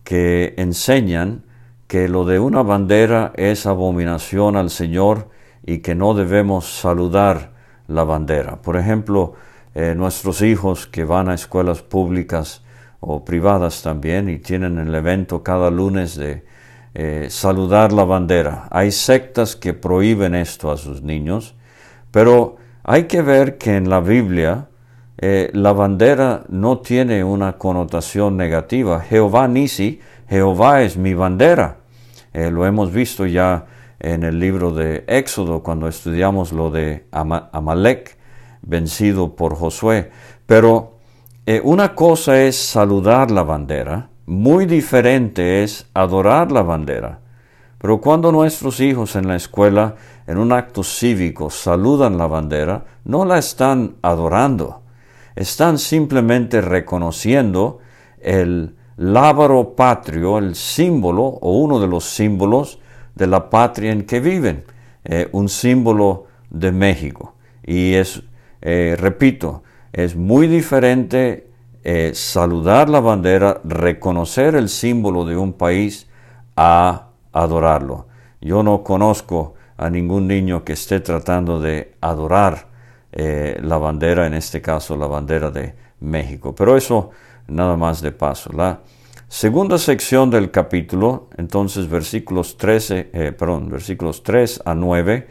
que 0.05 0.55
enseñan 0.57 1.45
que 1.87 2.09
lo 2.09 2.25
de 2.25 2.39
una 2.39 2.63
bandera 2.63 3.33
es 3.37 3.67
abominación 3.67 4.57
al 4.57 4.71
Señor 4.71 5.29
y 5.67 5.79
que 5.79 5.95
no 5.95 6.15
debemos 6.15 6.81
saludar 6.81 7.53
la 7.89 8.05
bandera. 8.05 8.63
Por 8.63 8.77
ejemplo, 8.77 9.35
eh, 9.81 9.95
nuestros 9.95 10.43
hijos 10.43 10.87
que 10.87 11.05
van 11.05 11.31
a 11.31 11.35
escuelas 11.35 11.81
públicas 11.81 12.63
o 13.01 13.25
privadas 13.25 13.81
también 13.81 14.29
y 14.29 14.37
tienen 14.37 14.77
el 14.77 14.95
evento 14.95 15.43
cada 15.43 15.71
lunes 15.71 16.17
de 16.17 16.45
eh, 16.93 17.29
saludar 17.31 17.91
la 17.91 18.05
bandera. 18.05 18.69
Hay 18.71 18.93
sectas 18.93 19.57
que 19.57 19.73
prohíben 19.73 20.35
esto 20.35 20.71
a 20.71 20.77
sus 20.77 21.01
niños, 21.01 21.55
pero 22.11 22.57
hay 22.85 23.05
que 23.05 23.23
ver 23.23 23.57
que 23.57 23.77
en 23.77 23.89
la 23.89 24.01
Biblia 24.01 24.67
eh, 25.17 25.49
la 25.55 25.73
bandera 25.73 26.43
no 26.51 26.81
tiene 26.81 27.25
una 27.25 27.55
connotación 27.57 28.37
negativa. 28.37 29.01
Jehová 29.01 29.49
Nisi, 29.49 29.99
Jehová 30.29 30.83
es 30.83 30.99
mi 30.99 31.15
bandera. 31.15 31.79
lo 32.35 32.67
hemos 32.67 32.93
visto 32.93 33.25
ya 33.25 33.65
en 33.99 34.25
el 34.25 34.39
libro 34.39 34.73
de 34.73 35.05
Éxodo 35.07 35.63
cuando 35.63 35.89
estudiamos 35.89 36.53
lo 36.53 36.71
de 36.71 37.07
Amalek 37.13 38.20
vencido 38.63 39.37
por 39.37 39.57
Josué. 39.57 40.11
Pero 40.47 40.99
eh, 41.47 41.61
una 41.65 41.95
cosa 41.95 42.43
es 42.43 42.57
saludar 42.57 43.31
la 43.31 43.43
bandera, 43.43 44.11
muy 44.27 44.67
diferente 44.67 45.63
es 45.63 45.87
adorar 45.95 46.53
la 46.53 46.63
bandera. 46.63 47.21
Pero 47.79 48.01
cuando 48.01 48.31
nuestros 48.31 48.79
hijos 48.81 49.17
en 49.17 49.27
la 49.27 49.37
escuela, 49.37 49.97
en 50.27 50.39
un 50.39 50.53
acto 50.53 50.85
cívico, 50.85 51.51
saludan 51.51 52.19
la 52.19 52.27
bandera, 52.27 52.85
no 53.05 53.25
la 53.25 53.39
están 53.39 53.97
adorando, 54.03 54.83
están 55.35 55.79
simplemente 55.79 56.61
reconociendo 56.61 57.79
el 58.21 58.77
lábaro 58.97 59.75
patrio, 59.75 60.39
el 60.39 60.55
símbolo 60.55 61.23
o 61.23 61.59
uno 61.59 61.81
de 61.81 61.89
los 61.89 62.05
símbolos 62.05 62.79
de 63.15 63.27
la 63.27 63.49
patria 63.49 63.93
en 63.93 64.05
que 64.05 64.21
viven, 64.21 64.65
eh, 65.05 65.29
un 65.33 65.49
símbolo 65.49 66.27
de 66.51 66.71
México. 66.71 67.35
Y 67.65 67.95
es 67.95 68.23
eh, 68.63 68.97
repito, 68.99 69.63
es 69.93 70.17
muy 70.17 70.47
diferente 70.47 71.49
eh, 71.83 72.13
saludar 72.15 72.89
la 72.89 73.01
bandera, 73.01 73.61
reconocer 73.65 74.55
el 74.55 74.69
símbolo 74.69 75.25
de 75.25 75.37
un 75.37 75.55
país 75.55 76.09
a 76.57 77.09
adorarlo. 77.33 78.07
Yo 78.41 78.63
no 78.63 78.83
conozco 78.83 79.55
a 79.77 79.89
ningún 79.89 80.27
niño 80.27 80.63
que 80.65 80.75
esté 80.75 81.01
tratando 81.01 81.59
de 81.61 81.95
adorar 82.01 82.69
eh, 83.13 83.59
la 83.63 83.79
bandera, 83.79 84.27
en 84.27 84.35
este 84.35 84.61
caso 84.61 84.97
la 84.97 85.07
bandera 85.07 85.51
de 85.51 85.75
México. 86.01 86.55
Pero 86.55 86.77
eso 86.77 87.11
nada 87.49 87.77
más 87.77 88.03
de 88.03 88.13
paso. 88.13 88.53
La 88.53 88.81
segunda 89.29 89.79
sección 89.79 90.31
del 90.31 90.51
capítulo, 90.51 91.29
entonces 91.37 91.89
versículos 91.89 92.59
13, 92.59 93.33
perdón, 93.39 93.71
versículos 93.71 94.23
3 94.23 94.63
a 94.65 94.75
9, 94.75 95.27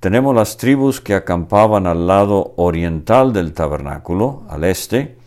tenemos 0.00 0.34
las 0.34 0.56
tribus 0.56 1.00
que 1.00 1.14
acampaban 1.14 1.86
al 1.86 2.06
lado 2.06 2.54
oriental 2.56 3.34
del 3.34 3.52
tabernáculo, 3.52 4.44
al 4.48 4.64
este, 4.64 5.18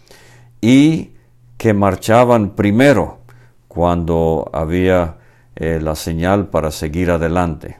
y 0.61 1.11
que 1.57 1.73
marchaban 1.73 2.49
primero 2.49 3.19
cuando 3.67 4.49
había 4.51 5.17
eh, 5.55 5.79
la 5.81 5.95
señal 5.95 6.47
para 6.47 6.71
seguir 6.71 7.11
adelante. 7.11 7.77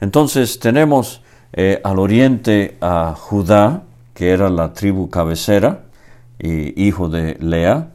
Entonces 0.00 0.58
tenemos 0.58 1.20
eh, 1.52 1.82
al 1.84 1.98
oriente 1.98 2.78
a 2.80 3.14
Judá, 3.16 3.82
que 4.14 4.30
era 4.30 4.48
la 4.48 4.72
tribu 4.72 5.10
cabecera 5.10 5.82
y 6.38 6.82
hijo 6.82 7.10
de 7.10 7.36
Lea, 7.40 7.90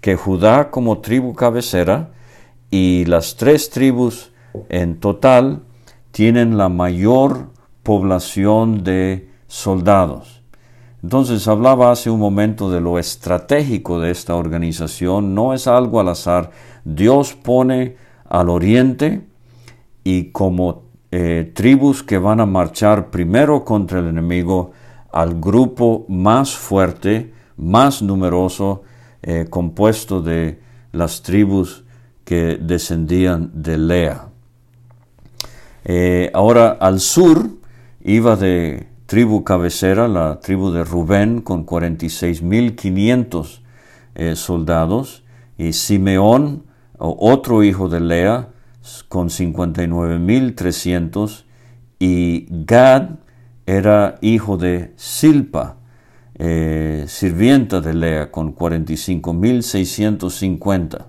que 0.00 0.16
Judá 0.16 0.72
como 0.72 0.98
tribu 0.98 1.34
cabecera 1.34 2.10
y 2.72 3.04
las 3.04 3.36
tres 3.36 3.70
tribus 3.70 4.32
en 4.68 4.98
total 4.98 5.62
tienen 6.10 6.58
la 6.58 6.68
mayor 6.68 7.50
población 7.84 8.82
de 8.82 9.30
soldados. 9.46 10.37
Entonces 11.02 11.46
hablaba 11.46 11.92
hace 11.92 12.10
un 12.10 12.18
momento 12.18 12.70
de 12.70 12.80
lo 12.80 12.98
estratégico 12.98 14.00
de 14.00 14.10
esta 14.10 14.34
organización, 14.34 15.34
no 15.34 15.54
es 15.54 15.68
algo 15.68 16.00
al 16.00 16.08
azar, 16.08 16.50
Dios 16.84 17.34
pone 17.34 17.96
al 18.28 18.50
oriente 18.50 19.26
y 20.02 20.30
como 20.30 20.82
eh, 21.10 21.52
tribus 21.54 22.02
que 22.02 22.18
van 22.18 22.40
a 22.40 22.46
marchar 22.46 23.10
primero 23.10 23.64
contra 23.64 24.00
el 24.00 24.08
enemigo 24.08 24.72
al 25.12 25.40
grupo 25.40 26.04
más 26.08 26.56
fuerte, 26.56 27.32
más 27.56 28.02
numeroso, 28.02 28.82
eh, 29.22 29.46
compuesto 29.48 30.20
de 30.20 30.60
las 30.92 31.22
tribus 31.22 31.84
que 32.24 32.58
descendían 32.60 33.50
de 33.54 33.78
Lea. 33.78 34.28
Eh, 35.84 36.30
ahora 36.34 36.76
al 36.80 37.00
sur 37.00 37.48
iba 38.02 38.36
de 38.36 38.86
tribu 39.08 39.42
cabecera, 39.42 40.06
la 40.06 40.38
tribu 40.38 40.70
de 40.70 40.84
Rubén, 40.84 41.40
con 41.40 41.64
46.500 41.64 43.60
eh, 44.14 44.36
soldados, 44.36 45.24
y 45.56 45.72
Simeón, 45.72 46.64
otro 46.98 47.62
hijo 47.62 47.88
de 47.88 48.00
Lea, 48.00 48.50
con 49.08 49.30
59.300, 49.30 51.44
y 51.98 52.48
Gad 52.66 53.12
era 53.64 54.18
hijo 54.20 54.58
de 54.58 54.92
Silpa, 54.96 55.76
eh, 56.34 57.06
sirvienta 57.08 57.80
de 57.80 57.94
Lea, 57.94 58.30
con 58.30 58.54
45.650. 58.54 61.06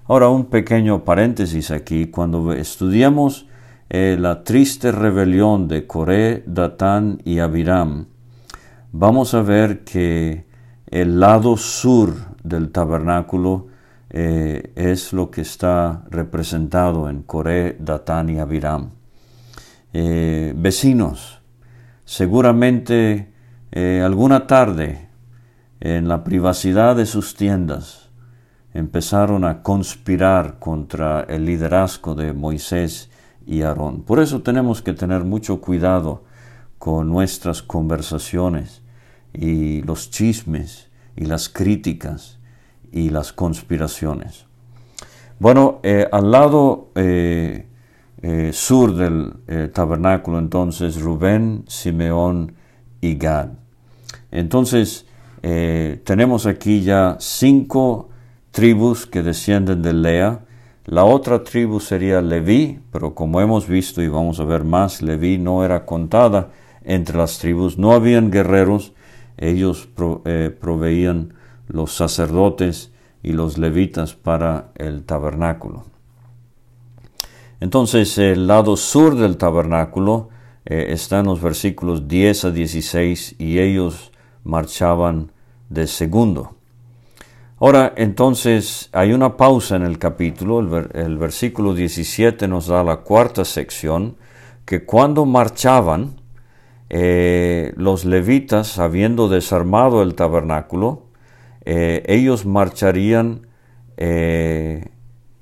Ahora 0.06 0.28
un 0.28 0.46
pequeño 0.46 1.04
paréntesis 1.04 1.70
aquí, 1.70 2.06
cuando 2.06 2.52
estudiamos 2.52 3.46
eh, 3.88 4.16
la 4.18 4.44
triste 4.44 4.92
rebelión 4.92 5.68
de 5.68 5.86
Coré, 5.86 6.42
Datán 6.46 7.20
y 7.24 7.40
Abiram, 7.40 8.06
vamos 8.92 9.34
a 9.34 9.42
ver 9.42 9.84
que 9.84 10.46
el 10.86 11.20
lado 11.20 11.56
sur 11.56 12.14
del 12.42 12.70
tabernáculo 12.70 13.66
eh, 14.10 14.72
es 14.74 15.12
lo 15.12 15.30
que 15.30 15.42
está 15.42 16.04
representado 16.10 17.08
en 17.08 17.22
Coré, 17.22 17.76
Datán 17.78 18.30
y 18.30 18.38
Abiram. 18.38 18.90
Eh, 19.92 20.54
vecinos, 20.56 21.40
seguramente 22.04 23.28
alguna 23.72 24.48
tarde 24.48 25.09
en 25.80 26.08
la 26.08 26.24
privacidad 26.24 26.94
de 26.94 27.06
sus 27.06 27.34
tiendas, 27.34 28.10
empezaron 28.74 29.44
a 29.44 29.62
conspirar 29.62 30.58
contra 30.58 31.22
el 31.22 31.46
liderazgo 31.46 32.14
de 32.14 32.32
Moisés 32.32 33.10
y 33.46 33.62
Aarón. 33.62 34.02
Por 34.02 34.20
eso 34.20 34.42
tenemos 34.42 34.82
que 34.82 34.92
tener 34.92 35.24
mucho 35.24 35.60
cuidado 35.60 36.22
con 36.78 37.08
nuestras 37.08 37.62
conversaciones 37.62 38.82
y 39.32 39.82
los 39.82 40.10
chismes 40.10 40.88
y 41.16 41.24
las 41.24 41.48
críticas 41.48 42.38
y 42.92 43.10
las 43.10 43.32
conspiraciones. 43.32 44.46
Bueno, 45.38 45.80
eh, 45.82 46.06
al 46.12 46.30
lado 46.30 46.90
eh, 46.94 47.66
eh, 48.22 48.50
sur 48.52 48.94
del 48.94 49.72
tabernáculo 49.72 50.38
entonces 50.38 51.00
Rubén, 51.00 51.64
Simeón 51.66 52.54
y 53.00 53.14
Gad. 53.16 53.48
Entonces 54.30 55.06
tenemos 55.40 56.46
aquí 56.46 56.82
ya 56.82 57.16
cinco 57.18 58.08
tribus 58.50 59.06
que 59.06 59.22
descienden 59.22 59.82
de 59.82 59.92
Lea. 59.92 60.40
La 60.86 61.04
otra 61.04 61.44
tribu 61.44 61.80
sería 61.80 62.20
Leví, 62.20 62.80
pero 62.92 63.14
como 63.14 63.40
hemos 63.40 63.66
visto 63.66 64.02
y 64.02 64.08
vamos 64.08 64.40
a 64.40 64.44
ver 64.44 64.64
más, 64.64 65.02
Leví 65.02 65.38
no 65.38 65.64
era 65.64 65.86
contada 65.86 66.50
entre 66.84 67.16
las 67.16 67.38
tribus, 67.38 67.78
no 67.78 67.92
habían 67.92 68.30
guerreros, 68.30 68.92
ellos 69.36 69.88
proveían 70.60 71.34
los 71.68 71.92
sacerdotes 71.92 72.92
y 73.22 73.32
los 73.32 73.58
levitas 73.58 74.14
para 74.14 74.72
el 74.76 75.04
tabernáculo. 75.04 75.84
Entonces 77.60 78.16
el 78.18 78.46
lado 78.46 78.76
sur 78.76 79.16
del 79.16 79.36
tabernáculo 79.36 80.30
eh, 80.64 80.86
está 80.90 81.20
en 81.20 81.26
los 81.26 81.40
versículos 81.40 82.08
10 82.08 82.46
a 82.46 82.50
16 82.50 83.36
y 83.38 83.58
ellos 83.58 84.09
marchaban 84.44 85.32
de 85.68 85.86
segundo. 85.86 86.56
Ahora, 87.58 87.92
entonces, 87.96 88.88
hay 88.92 89.12
una 89.12 89.36
pausa 89.36 89.76
en 89.76 89.82
el 89.82 89.98
capítulo, 89.98 90.60
el, 90.60 91.18
versículo 91.18 91.74
17 91.74 92.48
nos 92.48 92.68
da 92.68 92.82
la 92.82 92.98
cuarta 92.98 93.44
sección, 93.44 94.16
que 94.64 94.84
cuando 94.84 95.26
marchaban, 95.26 96.16
eh, 96.88 97.72
los 97.76 98.04
levitas, 98.04 98.78
habiendo 98.78 99.28
desarmado 99.28 100.02
el 100.02 100.14
tabernáculo, 100.14 101.04
eh, 101.64 102.02
ellos 102.06 102.46
marcharían 102.46 103.46
eh, 103.96 104.88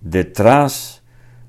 detrás 0.01 1.03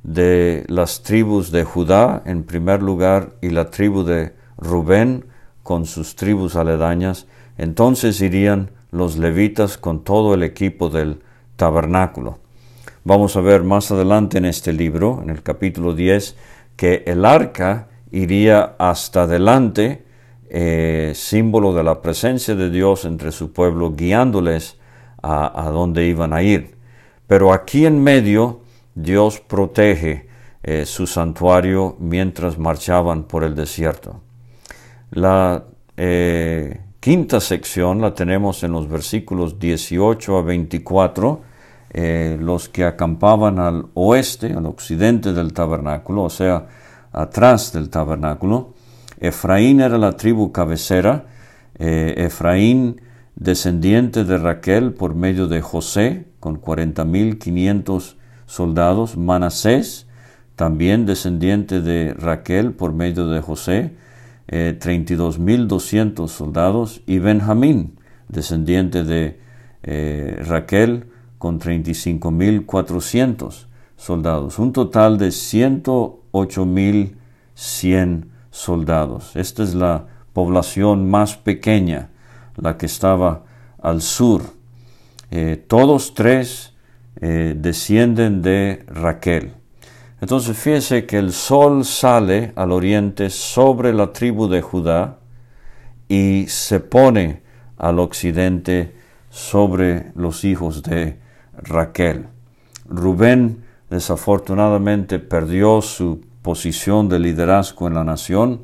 de 0.03 0.65
las 0.67 1.01
tribus 1.03 1.51
de 1.51 1.63
Judá 1.63 2.21
en 2.25 2.43
primer 2.43 2.83
lugar 2.83 3.33
y 3.41 3.49
la 3.49 3.71
tribu 3.71 4.03
de 4.03 4.33
Rubén 4.57 5.25
con 5.63 5.85
sus 5.85 6.15
tribus 6.15 6.55
aledañas, 6.55 7.27
entonces 7.59 8.21
irían 8.21 8.71
los 8.91 9.17
levitas 9.17 9.77
con 9.77 10.03
todo 10.03 10.33
el 10.33 10.43
equipo 10.43 10.89
del 10.89 11.21
tabernáculo. 11.57 12.39
Vamos 13.03 13.35
a 13.35 13.41
ver 13.41 13.63
más 13.63 13.91
adelante 13.91 14.37
en 14.37 14.45
este 14.45 14.71
libro, 14.73 15.19
en 15.21 15.29
el 15.29 15.43
capítulo 15.43 15.93
10, 15.93 16.35
que 16.75 17.03
el 17.05 17.25
arca 17.25 17.89
iría 18.11 18.75
hasta 18.79 19.23
adelante 19.23 20.05
eh, 20.49 21.11
símbolo 21.15 21.73
de 21.73 21.83
la 21.83 22.01
presencia 22.01 22.55
de 22.55 22.69
Dios 22.69 23.03
entre 23.05 23.31
su 23.31 23.51
pueblo, 23.51 23.93
guiándoles 23.93 24.77
a, 25.21 25.69
donde 25.71 26.07
iban 26.07 26.33
a 26.33 26.41
ir. 26.41 26.75
Pero 27.27 27.51
aquí 27.53 27.85
en 27.85 28.01
medio, 28.01 28.61
Dios 28.95 29.41
protege 29.41 30.27
eh, 30.63 30.85
su 30.85 31.07
santuario 31.07 31.97
mientras 31.99 32.57
marchaban 32.57 33.23
por 33.23 33.43
el 33.43 33.53
desierto. 33.53 34.21
La 35.11 35.65
eh, 35.97 36.79
quinta 36.99 37.39
sección 37.39 38.01
la 38.01 38.13
tenemos 38.13 38.63
en 38.63 38.71
los 38.71 38.87
versículos 38.87 39.59
18 39.59 40.37
a 40.37 40.41
24, 40.41 41.41
los 42.39 42.69
que 42.69 42.83
acampaban 42.83 43.59
al 43.59 43.87
oeste, 43.93 44.53
al 44.53 44.65
occidente 44.65 45.33
del 45.33 45.53
tabernáculo, 45.53 46.23
o 46.23 46.29
sea, 46.29 46.67
atrás 47.11 47.73
del 47.73 47.89
tabernáculo, 47.89 48.73
Efraín 49.19 49.81
era 49.81 49.97
la 49.97 50.13
tribu 50.13 50.51
cabecera, 50.51 51.25
eh, 51.77 52.15
Efraín 52.17 53.01
descendiente 53.35 54.23
de 54.23 54.37
Raquel 54.37 54.93
por 54.93 55.15
medio 55.15 55.47
de 55.47 55.61
José, 55.61 56.25
con 56.39 56.61
40.500 56.61 58.15
soldados, 58.45 59.17
Manasés, 59.17 60.07
también 60.55 61.05
descendiente 61.05 61.81
de 61.81 62.13
Raquel 62.13 62.73
por 62.73 62.93
medio 62.93 63.27
de 63.27 63.41
José, 63.41 63.95
eh, 64.49 64.77
32.200 64.79 66.27
soldados, 66.27 67.01
y 67.05 67.19
Benjamín, 67.19 67.99
descendiente 68.27 69.03
de 69.03 69.39
eh, 69.83 70.41
Raquel, 70.45 71.05
con 71.37 71.59
35.400 71.59 73.67
soldados, 73.95 74.57
un 74.59 74.73
total 74.73 75.17
de 75.17 75.29
108.100 75.29 78.25
soldados. 78.51 79.35
Esta 79.35 79.63
es 79.63 79.73
la 79.75 80.07
población 80.33 81.09
más 81.09 81.37
pequeña, 81.37 82.09
la 82.55 82.77
que 82.77 82.87
estaba 82.87 83.43
al 83.81 84.01
sur. 84.01 84.41
Eh, 85.31 85.63
todos 85.67 86.13
tres 86.13 86.73
eh, 87.21 87.55
descienden 87.57 88.41
de 88.41 88.83
Raquel. 88.87 89.53
Entonces 90.21 90.57
fíjese 90.57 91.05
que 91.05 91.17
el 91.17 91.31
sol 91.31 91.85
sale 91.85 92.51
al 92.55 92.71
oriente 92.71 93.29
sobre 93.29 93.93
la 93.93 94.11
tribu 94.11 94.47
de 94.47 94.61
Judá 94.61 95.19
y 96.09 96.45
se 96.47 96.79
pone 96.81 97.41
al 97.77 97.99
occidente 97.99 98.95
sobre 99.29 100.11
los 100.15 100.43
hijos 100.43 100.83
de 100.83 101.19
Raquel. 101.53 102.27
Rubén 102.85 103.63
desafortunadamente 103.89 105.19
perdió 105.19 105.81
su 105.81 106.21
posición 106.41 107.07
de 107.07 107.19
liderazgo 107.19 107.87
en 107.87 107.93
la 107.93 108.03
nación 108.03 108.63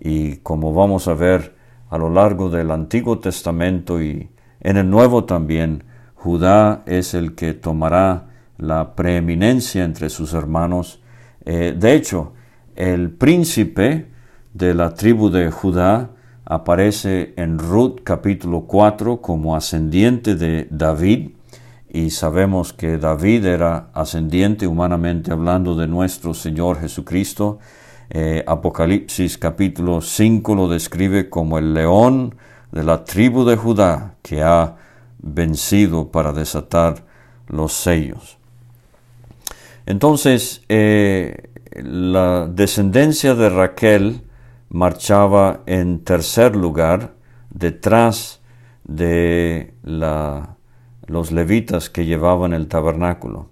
y 0.00 0.36
como 0.36 0.72
vamos 0.72 1.08
a 1.08 1.14
ver 1.14 1.56
a 1.90 1.98
lo 1.98 2.10
largo 2.10 2.48
del 2.48 2.70
Antiguo 2.70 3.18
Testamento 3.18 4.00
y 4.00 4.30
en 4.60 4.76
el 4.76 4.88
Nuevo 4.88 5.24
también, 5.24 5.84
Judá 6.14 6.82
es 6.86 7.14
el 7.14 7.34
que 7.34 7.52
tomará 7.52 8.28
la 8.62 8.94
preeminencia 8.94 9.84
entre 9.84 10.08
sus 10.08 10.32
hermanos. 10.32 11.00
Eh, 11.44 11.74
de 11.76 11.94
hecho, 11.94 12.32
el 12.76 13.10
príncipe 13.10 14.06
de 14.54 14.72
la 14.72 14.94
tribu 14.94 15.30
de 15.30 15.50
Judá 15.50 16.10
aparece 16.44 17.34
en 17.36 17.58
Ruth 17.58 18.00
capítulo 18.04 18.62
4 18.62 19.20
como 19.20 19.56
ascendiente 19.56 20.36
de 20.36 20.68
David 20.70 21.30
y 21.90 22.10
sabemos 22.10 22.72
que 22.72 22.98
David 22.98 23.46
era 23.46 23.90
ascendiente 23.92 24.66
humanamente 24.66 25.32
hablando 25.32 25.74
de 25.74 25.88
nuestro 25.88 26.32
Señor 26.32 26.80
Jesucristo. 26.80 27.58
Eh, 28.10 28.44
Apocalipsis 28.46 29.38
capítulo 29.38 30.00
5 30.00 30.54
lo 30.54 30.68
describe 30.68 31.28
como 31.28 31.58
el 31.58 31.74
león 31.74 32.36
de 32.70 32.84
la 32.84 33.04
tribu 33.04 33.44
de 33.44 33.56
Judá 33.56 34.14
que 34.22 34.42
ha 34.42 34.76
vencido 35.18 36.10
para 36.10 36.32
desatar 36.32 37.04
los 37.48 37.72
sellos. 37.72 38.38
Entonces, 39.86 40.62
eh, 40.68 41.50
la 41.74 42.46
descendencia 42.46 43.34
de 43.34 43.48
Raquel 43.48 44.22
marchaba 44.68 45.62
en 45.66 46.00
tercer 46.04 46.56
lugar 46.56 47.14
detrás 47.50 48.40
de 48.84 49.74
los 49.82 51.32
levitas 51.32 51.90
que 51.90 52.06
llevaban 52.06 52.52
el 52.54 52.68
tabernáculo. 52.68 53.50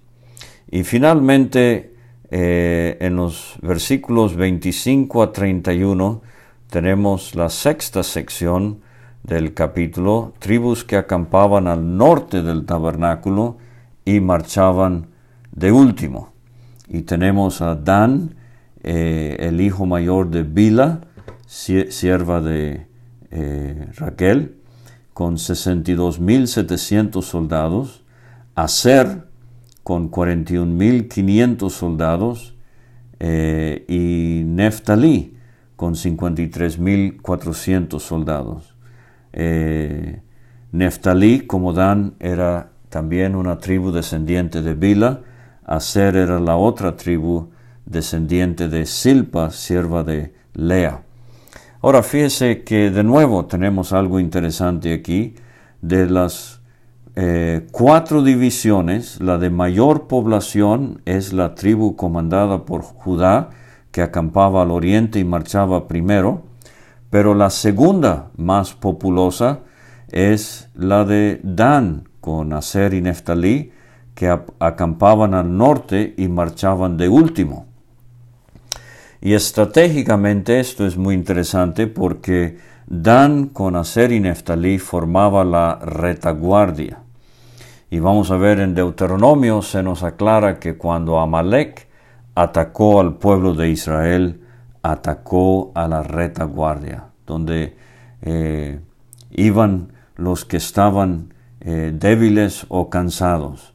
Y 0.71 0.85
finalmente, 0.85 1.95
eh, 2.31 2.97
en 3.01 3.17
los 3.17 3.57
versículos 3.61 4.37
25 4.37 5.23
a 5.23 5.33
31, 5.33 6.23
tenemos 6.69 7.35
la 7.35 7.51
sexta 7.51 8.03
sección 8.03 8.81
del 9.23 9.53
capítulo, 9.53 10.33
tribus 10.39 10.85
que 10.85 10.97
acampaban 10.97 11.67
al 11.67 11.97
norte 11.97 12.43
del 12.43 12.65
tabernáculo 12.65 13.59
y 14.05 14.21
marchaban 14.21 15.10
de 15.53 15.73
último. 15.73 16.33
Y 16.89 17.03
tenemos 17.03 17.61
a 17.63 17.77
Dan, 17.77 18.35
eh, 18.83 19.37
el 19.41 19.61
hijo 19.61 19.85
mayor 19.87 20.31
de 20.31 20.43
Bila, 20.43 21.03
sierva 21.47 22.41
de 22.41 22.89
eh, 23.31 23.87
Raquel, 23.97 24.57
con 25.13 25.37
62.700 25.37 27.23
soldados, 27.23 28.03
Aser 28.55 29.29
con 29.83 30.11
41.500 30.11 31.71
soldados 31.71 32.57
eh, 33.19 33.85
y 33.89 34.45
Neftalí 34.45 35.37
con 35.77 35.95
53.400 35.95 38.01
soldados. 38.01 38.75
Neftalí, 40.73 41.47
como 41.47 41.73
Dan, 41.73 42.15
era 42.21 42.73
también 42.91 43.35
una 43.35 43.59
tribu 43.59 43.93
descendiente 43.93 44.63
de 44.63 44.75
Bila, 44.75 45.21
Aser 45.65 46.17
era 46.17 46.41
la 46.41 46.57
otra 46.57 46.97
tribu 46.97 47.49
descendiente 47.87 48.69
de 48.69 48.87
Silpa, 48.87 49.51
sierva 49.51 50.03
de 50.03 50.35
Lea. 50.55 51.03
Ahora 51.83 52.03
fíjese 52.03 52.63
que 52.63 52.91
de 52.91 53.03
nuevo 53.03 53.47
tenemos 53.47 53.93
algo 53.93 54.21
interesante 54.21 54.93
aquí. 54.93 55.35
De 55.81 56.09
las 56.09 56.61
eh, 57.17 57.67
cuatro 57.73 58.23
divisiones, 58.23 59.21
la 59.21 59.39
de 59.39 59.51
mayor 59.51 60.07
población 60.07 61.01
es 61.07 61.33
la 61.33 61.55
tribu 61.55 61.97
comandada 61.97 62.65
por 62.65 62.83
Judá, 62.83 63.51
que 63.91 64.03
acampaba 64.03 64.63
al 64.63 64.71
oriente 64.71 65.19
y 65.19 65.25
marchaba 65.25 65.89
primero, 65.89 66.43
pero 67.11 67.35
la 67.35 67.51
segunda 67.51 68.31
más 68.37 68.75
populosa 68.75 69.61
es 70.09 70.69
la 70.75 71.05
de 71.05 71.41
Dan 71.43 72.09
con 72.21 72.53
Aser 72.53 72.95
y 72.95 73.01
Neftalí, 73.01 73.73
que 74.21 74.39
acampaban 74.59 75.33
al 75.33 75.57
norte 75.57 76.13
y 76.19 76.29
marchaban 76.29 76.99
de 76.99 77.09
último. 77.09 77.65
Y 79.23 79.33
estratégicamente 79.33 80.61
esto 80.61 80.87
es 80.87 80.99
muy 80.99 81.15
interesante 81.15 81.87
porque 81.87 82.59
Dan 82.87 83.47
con 83.47 83.77
Aser 83.77 84.13
y 84.13 84.21
Neftalí 84.21 84.79
formaba 84.79 85.43
la 85.43 85.77
retaguardia. 85.77 86.99
Y 87.91 87.99
vamos 87.99 88.31
a 88.31 88.37
ver 88.37 88.61
en 88.61 88.75
Deuteronomio 88.75 89.63
se 89.63 89.83
nos 89.83 90.03
aclara 90.03 90.59
que 90.59 90.77
cuando 90.77 91.19
Amalek 91.19 91.89
atacó 92.35 93.01
al 93.01 93.15
pueblo 93.15 93.55
de 93.55 93.71
Israel, 93.71 94.43
atacó 94.83 95.73
a 95.75 95.89
la 95.89 96.03
retaguardia, 96.03 97.05
donde 97.27 97.75
eh, 98.21 98.81
iban 99.31 99.95
los 100.17 100.45
que 100.45 100.59
estaban 100.59 101.33
eh, 101.63 101.91
débiles 101.95 102.67
o 102.69 102.91
cansados. 102.91 103.73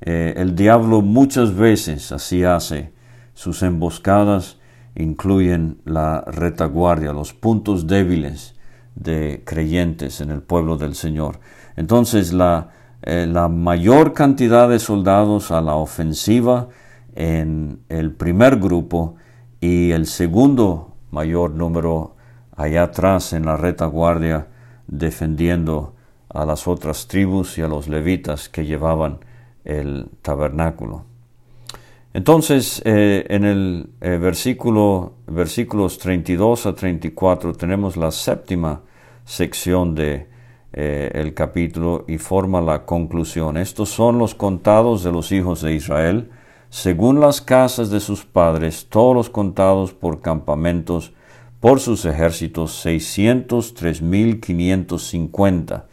Eh, 0.00 0.34
el 0.36 0.54
diablo 0.54 1.02
muchas 1.02 1.54
veces 1.54 2.12
así 2.12 2.44
hace. 2.44 2.92
Sus 3.34 3.62
emboscadas 3.62 4.58
incluyen 4.94 5.78
la 5.84 6.22
retaguardia, 6.22 7.12
los 7.12 7.32
puntos 7.32 7.86
débiles 7.86 8.54
de 8.94 9.42
creyentes 9.44 10.20
en 10.20 10.30
el 10.30 10.42
pueblo 10.42 10.76
del 10.76 10.94
Señor. 10.94 11.40
Entonces 11.76 12.32
la, 12.32 12.70
eh, 13.02 13.26
la 13.28 13.48
mayor 13.48 14.14
cantidad 14.14 14.68
de 14.68 14.78
soldados 14.78 15.50
a 15.50 15.60
la 15.60 15.74
ofensiva 15.74 16.68
en 17.14 17.80
el 17.88 18.12
primer 18.12 18.56
grupo 18.56 19.16
y 19.60 19.90
el 19.92 20.06
segundo 20.06 20.96
mayor 21.10 21.50
número 21.52 22.16
allá 22.56 22.84
atrás 22.84 23.32
en 23.32 23.46
la 23.46 23.56
retaguardia 23.56 24.48
defendiendo 24.86 25.94
a 26.28 26.44
las 26.44 26.66
otras 26.66 27.06
tribus 27.06 27.58
y 27.58 27.62
a 27.62 27.68
los 27.68 27.88
levitas 27.88 28.48
que 28.48 28.64
llevaban 28.64 29.18
el 29.66 30.08
tabernáculo. 30.22 31.04
Entonces, 32.14 32.80
eh, 32.86 33.26
en 33.28 33.44
el 33.44 33.90
eh, 34.00 34.16
versículo, 34.16 35.12
versículos 35.26 35.98
32 35.98 36.64
a 36.64 36.74
34 36.74 37.52
tenemos 37.52 37.98
la 37.98 38.10
séptima 38.10 38.80
sección 39.26 39.94
de 39.94 40.28
eh, 40.72 41.10
el 41.12 41.34
capítulo 41.34 42.06
y 42.08 42.16
forma 42.16 42.62
la 42.62 42.86
conclusión. 42.86 43.58
Estos 43.58 43.90
son 43.90 44.18
los 44.18 44.34
contados 44.34 45.04
de 45.04 45.12
los 45.12 45.30
hijos 45.30 45.60
de 45.60 45.74
Israel, 45.74 46.30
según 46.70 47.20
las 47.20 47.42
casas 47.42 47.90
de 47.90 48.00
sus 48.00 48.24
padres, 48.24 48.86
todos 48.88 49.14
los 49.14 49.28
contados 49.28 49.92
por 49.92 50.22
campamentos, 50.22 51.12
por 51.60 51.80
sus 51.80 52.06
ejércitos, 52.06 52.86
603.550 52.86 55.84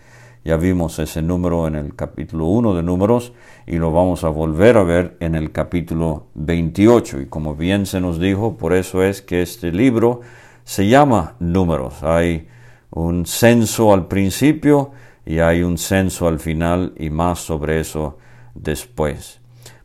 ya 0.43 0.57
vimos 0.57 0.99
ese 0.99 1.21
número 1.21 1.67
en 1.67 1.75
el 1.75 1.95
capítulo 1.95 2.47
1 2.47 2.75
de 2.75 2.83
números 2.83 3.31
y 3.65 3.77
lo 3.77 3.91
vamos 3.91 4.25
a 4.25 4.29
volver 4.29 4.75
a 4.77 4.83
ver 4.83 5.15
en 5.21 5.35
el 5.35 5.51
capítulo 5.51 6.27
28. 6.35 7.21
Y 7.21 7.25
como 7.27 7.55
bien 7.55 7.85
se 7.85 8.01
nos 8.01 8.19
dijo, 8.19 8.57
por 8.57 8.73
eso 8.73 9.03
es 9.03 9.21
que 9.21 9.41
este 9.41 9.71
libro 9.71 10.19
se 10.65 10.87
llama 10.87 11.35
números. 11.39 12.03
Hay 12.03 12.47
un 12.91 13.25
censo 13.25 13.93
al 13.93 14.07
principio 14.07 14.91
y 15.25 15.39
hay 15.39 15.63
un 15.63 15.77
censo 15.77 16.27
al 16.27 16.39
final 16.39 16.93
y 16.97 17.09
más 17.09 17.39
sobre 17.39 17.79
eso 17.79 18.17
después. 18.53 19.39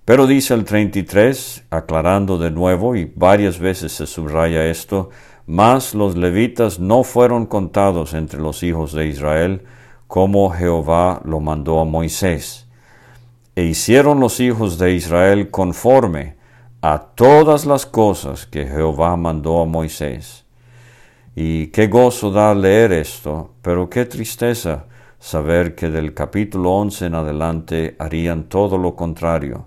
Pero 0.05 0.27
dice 0.27 0.55
el 0.55 0.65
33, 0.65 1.67
aclarando 1.71 2.39
de 2.39 2.51
nuevo, 2.51 2.97
y 2.97 3.13
varias 3.15 3.59
veces 3.59 3.93
se 3.93 4.07
subraya 4.07 4.67
esto, 4.67 5.11
más 5.47 5.95
los 5.95 6.17
levitas 6.17 6.81
no 6.81 7.05
fueron 7.05 7.47
contados 7.47 8.15
entre 8.15 8.41
los 8.41 8.63
hijos 8.63 8.93
de 8.93 9.07
Israel, 9.07 9.63
como 10.09 10.51
Jehová 10.51 11.21
lo 11.25 11.39
mandó 11.39 11.79
a 11.79 11.85
Moisés. 11.85 12.67
E 13.55 13.65
hicieron 13.65 14.19
los 14.19 14.41
hijos 14.41 14.79
de 14.79 14.95
Israel 14.95 15.51
conforme 15.51 16.37
a 16.81 16.99
todas 16.99 17.67
las 17.67 17.87
cosas 17.87 18.47
que 18.47 18.67
Jehová 18.67 19.17
mandó 19.17 19.61
a 19.61 19.67
Moisés. 19.67 20.47
Y 21.37 21.69
qué 21.69 21.87
gozo 21.89 22.31
da 22.33 22.55
leer 22.55 22.93
esto, 22.93 23.53
pero 23.63 23.91
qué 23.91 24.07
tristeza 24.07 24.87
saber 25.19 25.75
que 25.75 25.91
del 25.91 26.15
capítulo 26.15 26.73
11 26.73 27.07
en 27.07 27.15
adelante 27.15 27.97
harían 27.99 28.45
todo 28.45 28.79
lo 28.79 28.97
contrario. 28.97 29.67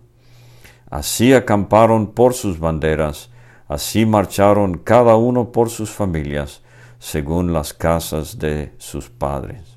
Así 0.90 1.34
acamparon 1.34 2.14
por 2.14 2.34
sus 2.34 2.60
banderas, 2.60 3.30
así 3.68 4.06
marcharon 4.06 4.80
cada 4.80 5.16
uno 5.16 5.52
por 5.52 5.70
sus 5.70 5.92
familias, 5.92 6.62
según 7.00 7.54
las 7.54 7.74
casas 7.74 8.40
de 8.40 8.74
sus 8.78 9.10
padres. 9.10 9.71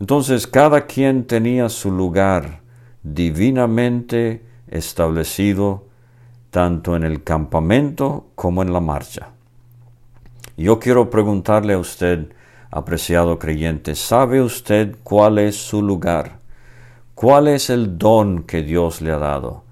Entonces 0.00 0.46
cada 0.46 0.86
quien 0.86 1.24
tenía 1.24 1.68
su 1.68 1.90
lugar 1.90 2.60
divinamente 3.02 4.42
establecido 4.68 5.84
tanto 6.50 6.96
en 6.96 7.04
el 7.04 7.22
campamento 7.22 8.28
como 8.34 8.62
en 8.62 8.72
la 8.72 8.80
marcha. 8.80 9.28
Yo 10.56 10.78
quiero 10.80 11.10
preguntarle 11.10 11.74
a 11.74 11.78
usted, 11.78 12.32
apreciado 12.70 13.38
creyente, 13.38 13.94
¿sabe 13.94 14.40
usted 14.40 14.96
cuál 15.02 15.38
es 15.38 15.56
su 15.56 15.82
lugar? 15.82 16.38
¿Cuál 17.14 17.48
es 17.48 17.68
el 17.68 17.98
don 17.98 18.44
que 18.44 18.62
Dios 18.62 19.02
le 19.02 19.12
ha 19.12 19.18
dado? 19.18 19.64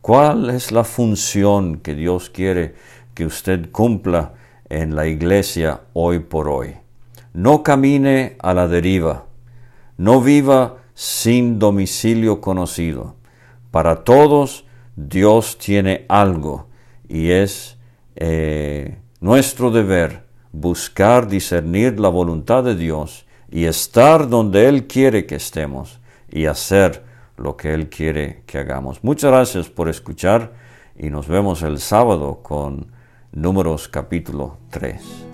¿Cuál 0.00 0.48
es 0.48 0.72
la 0.72 0.84
función 0.84 1.76
que 1.76 1.94
Dios 1.94 2.30
quiere 2.30 2.74
que 3.12 3.26
usted 3.26 3.70
cumpla 3.70 4.32
en 4.70 4.96
la 4.96 5.06
iglesia 5.06 5.82
hoy 5.92 6.20
por 6.20 6.48
hoy? 6.48 6.74
No 7.34 7.62
camine 7.62 8.36
a 8.40 8.54
la 8.54 8.66
deriva 8.66 9.24
no 9.96 10.20
viva 10.20 10.76
sin 10.94 11.58
domicilio 11.58 12.40
conocido. 12.40 13.16
Para 13.70 14.04
todos 14.04 14.64
Dios 14.96 15.58
tiene 15.58 16.06
algo 16.08 16.68
y 17.08 17.30
es 17.30 17.76
eh, 18.16 18.98
nuestro 19.20 19.70
deber 19.70 20.24
buscar 20.52 21.26
discernir 21.26 21.98
la 21.98 22.08
voluntad 22.08 22.62
de 22.62 22.76
Dios 22.76 23.26
y 23.50 23.64
estar 23.64 24.28
donde 24.28 24.68
Él 24.68 24.86
quiere 24.86 25.26
que 25.26 25.36
estemos 25.36 26.00
y 26.30 26.46
hacer 26.46 27.04
lo 27.36 27.56
que 27.56 27.74
Él 27.74 27.88
quiere 27.88 28.42
que 28.46 28.58
hagamos. 28.58 29.02
Muchas 29.02 29.30
gracias 29.30 29.68
por 29.68 29.88
escuchar 29.88 30.52
y 30.96 31.10
nos 31.10 31.26
vemos 31.26 31.62
el 31.62 31.80
sábado 31.80 32.40
con 32.42 32.92
números 33.32 33.88
capítulo 33.88 34.58
3. 34.70 35.33